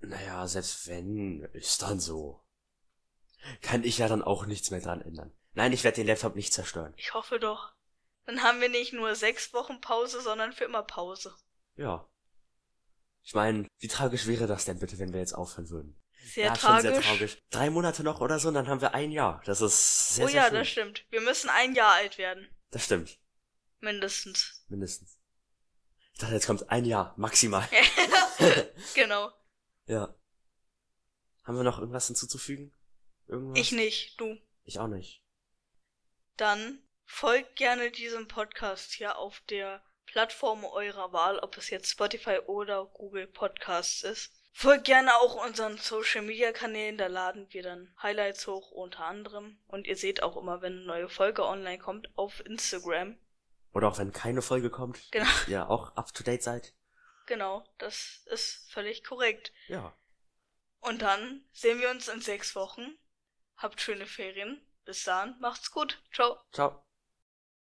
Naja, 0.00 0.46
selbst 0.46 0.86
wenn, 0.88 1.42
ist 1.52 1.82
dann 1.82 2.00
so. 2.00 2.44
Kann 3.62 3.84
ich 3.84 3.98
ja 3.98 4.08
dann 4.08 4.22
auch 4.22 4.46
nichts 4.46 4.70
mehr 4.70 4.80
dran 4.80 5.00
ändern. 5.00 5.32
Nein, 5.54 5.72
ich 5.72 5.82
werde 5.84 5.96
den 5.96 6.06
Laptop 6.06 6.36
nicht 6.36 6.52
zerstören. 6.52 6.94
Ich 6.96 7.14
hoffe 7.14 7.38
doch. 7.40 7.72
Dann 8.26 8.42
haben 8.42 8.60
wir 8.60 8.68
nicht 8.68 8.92
nur 8.92 9.14
sechs 9.14 9.52
Wochen 9.52 9.80
Pause, 9.80 10.20
sondern 10.20 10.52
für 10.52 10.64
immer 10.64 10.82
Pause. 10.82 11.34
Ja. 11.76 12.08
Ich 13.22 13.34
meine, 13.34 13.68
wie 13.78 13.88
tragisch 13.88 14.26
wäre 14.26 14.46
das 14.46 14.64
denn 14.64 14.78
bitte, 14.78 14.98
wenn 14.98 15.12
wir 15.12 15.20
jetzt 15.20 15.34
aufhören 15.34 15.70
würden? 15.70 16.00
Sehr 16.24 16.46
ja, 16.46 16.54
tragisch. 16.54 16.84
schon 16.84 16.94
sehr 16.94 17.02
tragisch. 17.02 17.38
Drei 17.50 17.70
Monate 17.70 18.02
noch 18.02 18.20
oder 18.20 18.38
so, 18.38 18.48
und 18.48 18.54
dann 18.54 18.68
haben 18.68 18.80
wir 18.80 18.94
ein 18.94 19.10
Jahr. 19.10 19.42
Das 19.46 19.60
ist 19.60 20.14
sehr, 20.14 20.26
oh 20.26 20.28
sehr 20.28 20.42
ja, 20.42 20.48
schön. 20.48 20.54
das 20.54 20.68
stimmt. 20.68 21.06
Wir 21.10 21.20
müssen 21.20 21.50
ein 21.50 21.74
Jahr 21.74 21.94
alt 21.94 22.18
werden. 22.18 22.48
Das 22.70 22.84
stimmt. 22.84 23.18
Mindestens. 23.80 24.64
Mindestens. 24.68 25.18
Ich 26.12 26.18
dachte, 26.20 26.34
jetzt 26.34 26.46
kommt 26.46 26.68
ein 26.70 26.84
Jahr, 26.84 27.14
maximal. 27.16 27.66
genau. 28.94 29.32
ja. 29.86 30.14
Haben 31.44 31.56
wir 31.56 31.64
noch 31.64 31.78
irgendwas 31.78 32.06
hinzuzufügen? 32.06 32.72
Irgendwas? 33.26 33.58
Ich 33.58 33.72
nicht, 33.72 34.20
du. 34.20 34.36
Ich 34.64 34.78
auch 34.78 34.88
nicht. 34.88 35.22
Dann 36.36 36.82
folgt 37.12 37.56
gerne 37.56 37.90
diesem 37.90 38.28
Podcast 38.28 38.92
hier 38.92 39.18
auf 39.18 39.40
der 39.50 39.82
Plattform 40.06 40.64
eurer 40.64 41.12
Wahl, 41.12 41.38
ob 41.40 41.56
es 41.58 41.68
jetzt 41.68 41.90
Spotify 41.90 42.38
oder 42.46 42.86
Google 42.86 43.26
Podcasts 43.26 44.02
ist. 44.02 44.32
Folgt 44.52 44.84
gerne 44.84 45.14
auch 45.16 45.44
unseren 45.44 45.76
Social 45.76 46.22
Media 46.22 46.52
Kanälen, 46.52 46.96
da 46.98 47.08
laden 47.08 47.46
wir 47.52 47.62
dann 47.62 47.94
Highlights 48.02 48.46
hoch 48.46 48.70
unter 48.70 49.04
anderem. 49.04 49.58
Und 49.66 49.86
ihr 49.86 49.96
seht 49.96 50.22
auch 50.22 50.36
immer, 50.36 50.62
wenn 50.62 50.72
eine 50.78 50.84
neue 50.86 51.08
Folge 51.08 51.44
online 51.44 51.78
kommt, 51.78 52.08
auf 52.16 52.44
Instagram. 52.46 53.18
Oder 53.74 53.88
auch 53.88 53.98
wenn 53.98 54.12
keine 54.12 54.40
Folge 54.42 54.70
kommt, 54.70 54.98
Genau. 55.10 55.28
ihr 55.46 55.68
auch 55.68 55.94
up 55.96 56.14
to 56.14 56.22
date 56.22 56.42
seid. 56.42 56.72
Genau, 57.26 57.64
das 57.78 58.22
ist 58.26 58.70
völlig 58.72 59.04
korrekt. 59.04 59.52
Ja. 59.68 59.94
Und 60.80 61.02
dann 61.02 61.44
sehen 61.52 61.80
wir 61.80 61.90
uns 61.90 62.08
in 62.08 62.20
sechs 62.22 62.56
Wochen. 62.56 62.96
Habt 63.56 63.80
schöne 63.80 64.06
Ferien. 64.06 64.64
Bis 64.84 65.04
dann, 65.04 65.38
macht's 65.40 65.70
gut. 65.70 66.02
Ciao. 66.12 66.38
Ciao. 66.52 66.84